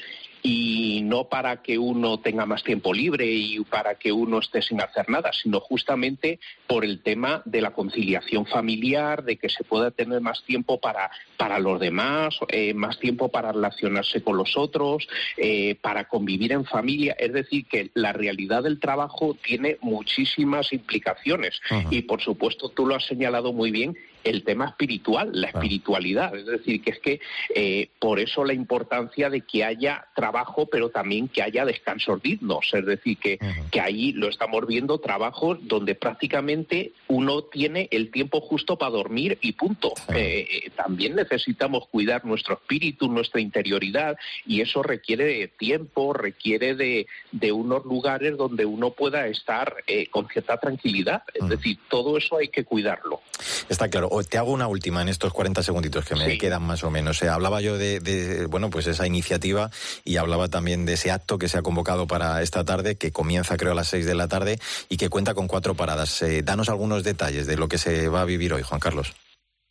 y 0.49 1.01
no 1.03 1.25
para 1.25 1.61
que 1.61 1.77
uno 1.77 2.21
tenga 2.21 2.47
más 2.47 2.62
tiempo 2.62 2.95
libre 2.95 3.27
y 3.27 3.59
para 3.64 3.97
que 3.97 4.12
uno 4.12 4.38
esté 4.38 4.62
sin 4.62 4.81
hacer 4.81 5.09
nada, 5.09 5.33
sino 5.33 5.59
justamente 5.59 6.38
por 6.69 6.85
el 6.85 7.03
tema 7.03 7.42
de 7.45 7.61
la 7.61 7.73
conciliación 7.73 8.47
familiar, 8.47 9.25
de 9.25 9.38
que 9.38 9.49
se 9.49 9.64
pueda 9.64 9.90
tener 9.90 10.21
más 10.21 10.45
tiempo 10.45 10.79
para, 10.79 11.11
para 11.37 11.59
los 11.59 11.81
demás, 11.81 12.38
eh, 12.49 12.75
más 12.75 13.01
tiempo 13.01 13.29
para 13.29 13.51
relacionarse 13.51 14.23
con 14.23 14.37
los 14.37 14.57
otros, 14.57 15.09
eh, 15.37 15.75
para 15.81 16.07
convivir 16.09 16.53
en 16.53 16.64
familia. 16.64 17.16
Es 17.19 17.33
decir, 17.33 17.66
que 17.66 17.90
la 17.95 18.12
realidad 18.12 18.62
del 18.62 18.79
trabajo 18.79 19.37
tiene 19.42 19.79
muchísimas 19.81 20.73
implicaciones 20.73 21.61
y, 21.90 22.03
por 22.03 22.21
supuesto, 22.21 22.69
tú 22.69 22.87
lo 22.87 22.95
has 22.95 23.05
señalado 23.05 23.53
muy 23.53 23.73
bien 23.73 23.97
el 24.27 24.43
tema 24.43 24.67
espiritual, 24.67 25.31
la 25.33 25.49
espiritualidad. 25.49 26.35
Es 26.35 26.47
decir, 26.47 26.83
que 26.83 26.91
es 26.91 26.99
que 26.99 27.21
eh, 27.55 27.89
por 27.99 28.19
eso 28.19 28.45
la 28.45 28.53
importancia 28.53 29.31
de 29.31 29.43
que 29.43 29.65
haya 29.65 30.07
trabajo, 30.15 30.67
pero 30.67 30.91
también 30.91 31.29
que 31.29 31.43
haya 31.43 31.65
descansos 31.65 32.21
dignos. 32.23 32.69
Es 32.73 32.85
decir, 32.85 33.19
que, 33.19 33.39
que 33.71 33.81
ahí 33.81 34.12
lo 34.12 34.29
estamos 34.29 34.67
viendo 34.67 34.99
trabajos 34.99 35.59
donde 35.62 35.95
prácticamente 35.95 36.93
uno 37.07 37.45
tiene 37.45 37.89
el 37.93 38.11
tiempo 38.11 38.41
justo 38.41 38.77
para 38.77 38.91
dormir 38.91 39.39
y 39.41 39.53
punto. 39.53 39.95
Eh, 40.12 40.47
eh, 40.51 40.71
también 40.75 41.15
necesitamos 41.15 41.87
cuidar 41.89 42.25
nuestro 42.25 42.55
espíritu, 42.55 43.09
nuestra 43.09 43.41
interioridad, 43.41 44.17
y 44.45 44.61
eso 44.61 44.83
requiere 44.83 45.25
de 45.25 45.49
tiempo, 45.49 46.12
requiere 46.12 46.75
de, 46.75 47.07
de 47.31 47.53
unos 47.53 47.85
lugares 47.85 48.37
donde 48.37 48.65
uno 48.65 48.91
pueda 48.91 49.27
estar 49.29 49.77
con 50.11 50.29
cierta 50.29 50.59
tranquilidad. 50.59 51.23
Es 51.33 51.49
decir, 51.49 51.79
todo 51.89 52.19
eso 52.19 52.39
hay 52.39 52.49
que 52.49 52.65
cuidarlo. 52.65 53.21
Está 53.69 53.89
claro 53.89 54.09
te 54.24 54.38
hago 54.38 54.52
una 54.52 54.66
última 54.66 55.02
en 55.02 55.09
estos 55.09 55.33
40 55.33 55.62
segunditos 55.62 56.05
que 56.05 56.14
me 56.14 56.38
quedan 56.38 56.62
más 56.62 56.85
o 56.85 56.90
menos. 56.90 57.22
Eh, 57.22 57.29
hablaba 57.29 57.61
yo 57.61 57.79
de, 57.79 58.46
bueno, 58.48 58.70
pues 58.70 58.87
esa 58.87 59.07
iniciativa 59.07 59.70
y 60.05 60.16
hablaba 60.16 60.48
también 60.48 60.87
de 60.87 60.94
ese 60.94 61.11
acto 61.11 61.38
que 61.38 61.48
se 61.48 61.59
ha 61.59 61.62
convocado 61.62 62.07
para 62.07 62.42
esta 62.42 62.64
tarde, 62.64 62.96
que 62.96 63.12
comienza 63.12 63.57
creo 63.57 63.72
a 63.72 63.74
las 63.74 63.88
6 63.88 64.07
de 64.07 64.14
la 64.14 64.29
tarde 64.29 64.59
y 64.88 64.96
que 64.96 65.09
cuenta 65.09 65.35
con 65.35 65.46
cuatro 65.46 65.74
paradas. 65.74 66.22
Eh, 66.22 66.42
danos 66.42 66.68
algunos 66.68 67.05
detalles 67.05 67.46
de 67.46 67.57
lo 67.57 67.68
que 67.68 67.79
se 67.79 68.09
va 68.09 68.22
a 68.22 68.24
vivir 68.24 68.52
hoy, 68.52 68.62
Juan 68.62 68.81
Carlos. 68.81 69.14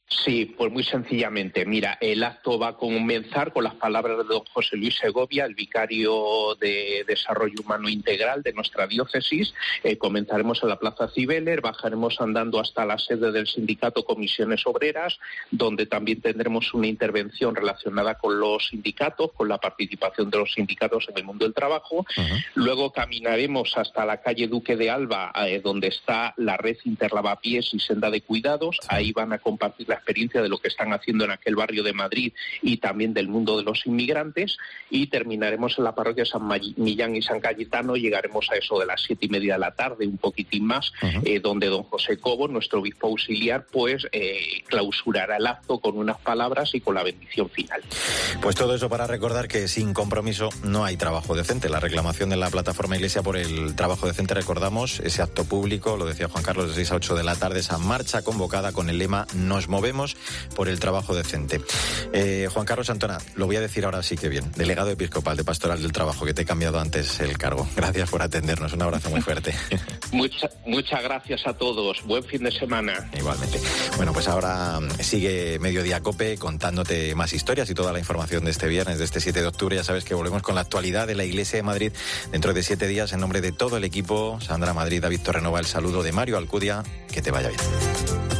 Sí, 0.07 0.45
pues 0.45 0.71
muy 0.71 0.83
sencillamente. 0.83 1.65
Mira, 1.65 1.97
el 1.99 2.23
acto 2.23 2.59
va 2.59 2.69
a 2.69 2.77
comenzar 2.77 3.51
con 3.51 3.63
las 3.63 3.73
palabras 3.73 4.19
de 4.19 4.23
don 4.25 4.43
José 4.53 4.77
Luis 4.77 4.95
Segovia, 4.95 5.45
el 5.45 5.55
vicario 5.55 6.55
de 6.59 7.03
Desarrollo 7.07 7.55
Humano 7.63 7.89
Integral 7.89 8.43
de 8.43 8.53
nuestra 8.53 8.85
diócesis. 8.85 9.55
Eh, 9.83 9.97
comenzaremos 9.97 10.61
en 10.61 10.69
la 10.69 10.77
Plaza 10.77 11.07
Cibeler, 11.07 11.61
bajaremos 11.61 12.21
andando 12.21 12.59
hasta 12.59 12.85
la 12.85 12.99
sede 12.99 13.31
del 13.31 13.47
sindicato 13.47 14.05
Comisiones 14.05 14.67
Obreras, 14.67 15.17
donde 15.49 15.87
también 15.87 16.21
tendremos 16.21 16.71
una 16.75 16.85
intervención 16.85 17.55
relacionada 17.55 18.19
con 18.19 18.39
los 18.39 18.67
sindicatos, 18.67 19.31
con 19.33 19.49
la 19.49 19.57
participación 19.57 20.29
de 20.29 20.37
los 20.37 20.53
sindicatos 20.53 21.09
en 21.09 21.17
el 21.17 21.23
mundo 21.23 21.45
del 21.45 21.55
trabajo. 21.55 22.05
Luego 22.53 22.91
caminaremos 22.91 23.75
hasta 23.75 24.05
la 24.05 24.21
calle 24.21 24.47
Duque 24.47 24.75
de 24.75 24.91
Alba, 24.91 25.31
eh, 25.47 25.61
donde 25.63 25.87
está 25.87 26.35
la 26.37 26.57
red 26.57 26.77
Interlavapiés 26.85 27.73
y 27.73 27.79
Senda 27.79 28.11
de 28.11 28.21
Cuidados. 28.21 28.77
Ahí 28.87 29.11
van 29.11 29.33
a 29.33 29.39
compartir 29.39 29.94
experiencia 29.95 30.41
de 30.41 30.49
lo 30.49 30.57
que 30.57 30.67
están 30.67 30.93
haciendo 30.93 31.25
en 31.25 31.31
aquel 31.31 31.55
barrio 31.55 31.83
de 31.83 31.93
Madrid 31.93 32.33
y 32.61 32.77
también 32.77 33.13
del 33.13 33.27
mundo 33.27 33.57
de 33.57 33.63
los 33.63 33.85
inmigrantes 33.85 34.57
y 34.89 35.07
terminaremos 35.07 35.77
en 35.77 35.83
la 35.83 35.95
parroquia 35.95 36.25
San 36.25 36.47
Millán 36.77 37.15
y 37.15 37.21
San 37.21 37.39
Cayetano, 37.39 37.95
llegaremos 37.95 38.49
a 38.51 38.55
eso 38.55 38.79
de 38.79 38.85
las 38.85 39.01
siete 39.01 39.25
y 39.25 39.29
media 39.29 39.53
de 39.53 39.59
la 39.59 39.71
tarde, 39.71 40.07
un 40.07 40.17
poquitín 40.17 40.65
más, 40.65 40.91
eh, 41.23 41.39
donde 41.39 41.67
don 41.67 41.83
José 41.83 42.17
Cobo, 42.17 42.47
nuestro 42.47 42.79
obispo 42.79 43.07
auxiliar, 43.07 43.65
pues 43.71 44.07
eh, 44.11 44.63
clausurará 44.67 45.37
el 45.37 45.47
acto 45.47 45.79
con 45.79 45.97
unas 45.97 46.19
palabras 46.19 46.73
y 46.73 46.81
con 46.81 46.95
la 46.95 47.03
bendición 47.03 47.49
final. 47.49 47.81
Pues 48.41 48.55
todo 48.55 48.75
eso 48.75 48.89
para 48.89 49.07
recordar 49.07 49.47
que 49.47 49.67
sin 49.67 49.93
compromiso 49.93 50.49
no 50.63 50.85
hay 50.85 50.97
trabajo 50.97 51.35
decente. 51.35 51.69
La 51.69 51.79
reclamación 51.79 52.29
de 52.29 52.37
la 52.37 52.49
plataforma 52.49 52.95
Iglesia 52.95 53.21
por 53.21 53.37
el 53.37 53.75
trabajo 53.75 54.07
decente, 54.07 54.33
recordamos, 54.33 54.99
ese 54.99 55.21
acto 55.21 55.45
público, 55.45 55.97
lo 55.97 56.05
decía 56.05 56.27
Juan 56.27 56.43
Carlos, 56.43 56.69
de 56.69 56.75
6 56.75 56.91
a 56.91 56.95
8 56.95 57.15
de 57.15 57.23
la 57.23 57.35
tarde, 57.35 57.59
esa 57.59 57.77
marcha 57.77 58.23
convocada 58.23 58.71
con 58.71 58.89
el 58.89 58.97
lema 58.97 59.27
Nos 59.33 59.67
movemos 59.67 59.84
vemos 59.85 60.17
por 60.55 60.67
el 60.67 60.79
trabajo 60.79 61.13
decente. 61.13 61.61
Eh, 62.11 62.49
Juan 62.51 62.65
Carlos 62.65 62.89
Antona, 62.89 63.19
lo 63.35 63.45
voy 63.45 63.57
a 63.57 63.61
decir 63.61 63.85
ahora 63.85 64.01
sí 64.01 64.17
que 64.17 64.29
bien, 64.29 64.51
delegado 64.55 64.89
episcopal 64.89 65.37
de 65.37 65.43
Pastoral 65.43 65.79
del 65.79 65.91
Trabajo, 65.91 66.25
que 66.25 66.33
te 66.33 66.41
he 66.41 66.45
cambiado 66.45 66.79
antes 66.79 67.19
el 67.19 67.37
cargo. 67.37 67.67
Gracias 67.75 68.09
por 68.09 68.23
atendernos, 68.23 68.73
un 68.73 68.81
abrazo 68.81 69.11
muy 69.11 69.21
fuerte. 69.21 69.53
muchas 70.65 71.03
gracias 71.03 71.45
a 71.45 71.53
todos, 71.53 72.03
buen 72.03 72.23
fin 72.23 72.43
de 72.43 72.51
semana. 72.51 73.09
Igualmente. 73.15 73.59
Bueno, 73.97 74.11
pues 74.11 74.27
ahora 74.27 74.79
mm, 74.79 75.01
sigue 75.01 75.59
Mediodía 75.59 76.01
Cope 76.01 76.37
contándote 76.37 77.13
más 77.13 77.33
historias 77.33 77.69
y 77.69 77.75
toda 77.75 77.93
la 77.93 77.99
información 77.99 78.43
de 78.45 78.51
este 78.51 78.67
viernes, 78.67 78.97
de 78.97 79.05
este 79.05 79.19
7 79.19 79.41
de 79.41 79.47
octubre. 79.47 79.75
Ya 79.75 79.83
sabes 79.83 80.03
que 80.03 80.15
volvemos 80.15 80.41
con 80.41 80.55
la 80.55 80.61
actualidad 80.61 81.05
de 81.05 81.15
la 81.15 81.25
Iglesia 81.25 81.57
de 81.57 81.63
Madrid 81.63 81.91
dentro 82.31 82.53
de 82.53 82.63
siete 82.63 82.87
días 82.87 83.13
en 83.13 83.19
nombre 83.19 83.41
de 83.41 83.51
todo 83.51 83.77
el 83.77 83.83
equipo. 83.83 84.39
Sandra 84.41 84.73
Madrid, 84.73 85.01
David 85.01 85.21
Torrenova, 85.21 85.59
el 85.59 85.65
saludo 85.65 86.01
de 86.01 86.11
Mario 86.11 86.37
Alcudia. 86.37 86.83
Que 87.11 87.21
te 87.21 87.31
vaya 87.31 87.49
bien. 87.49 88.34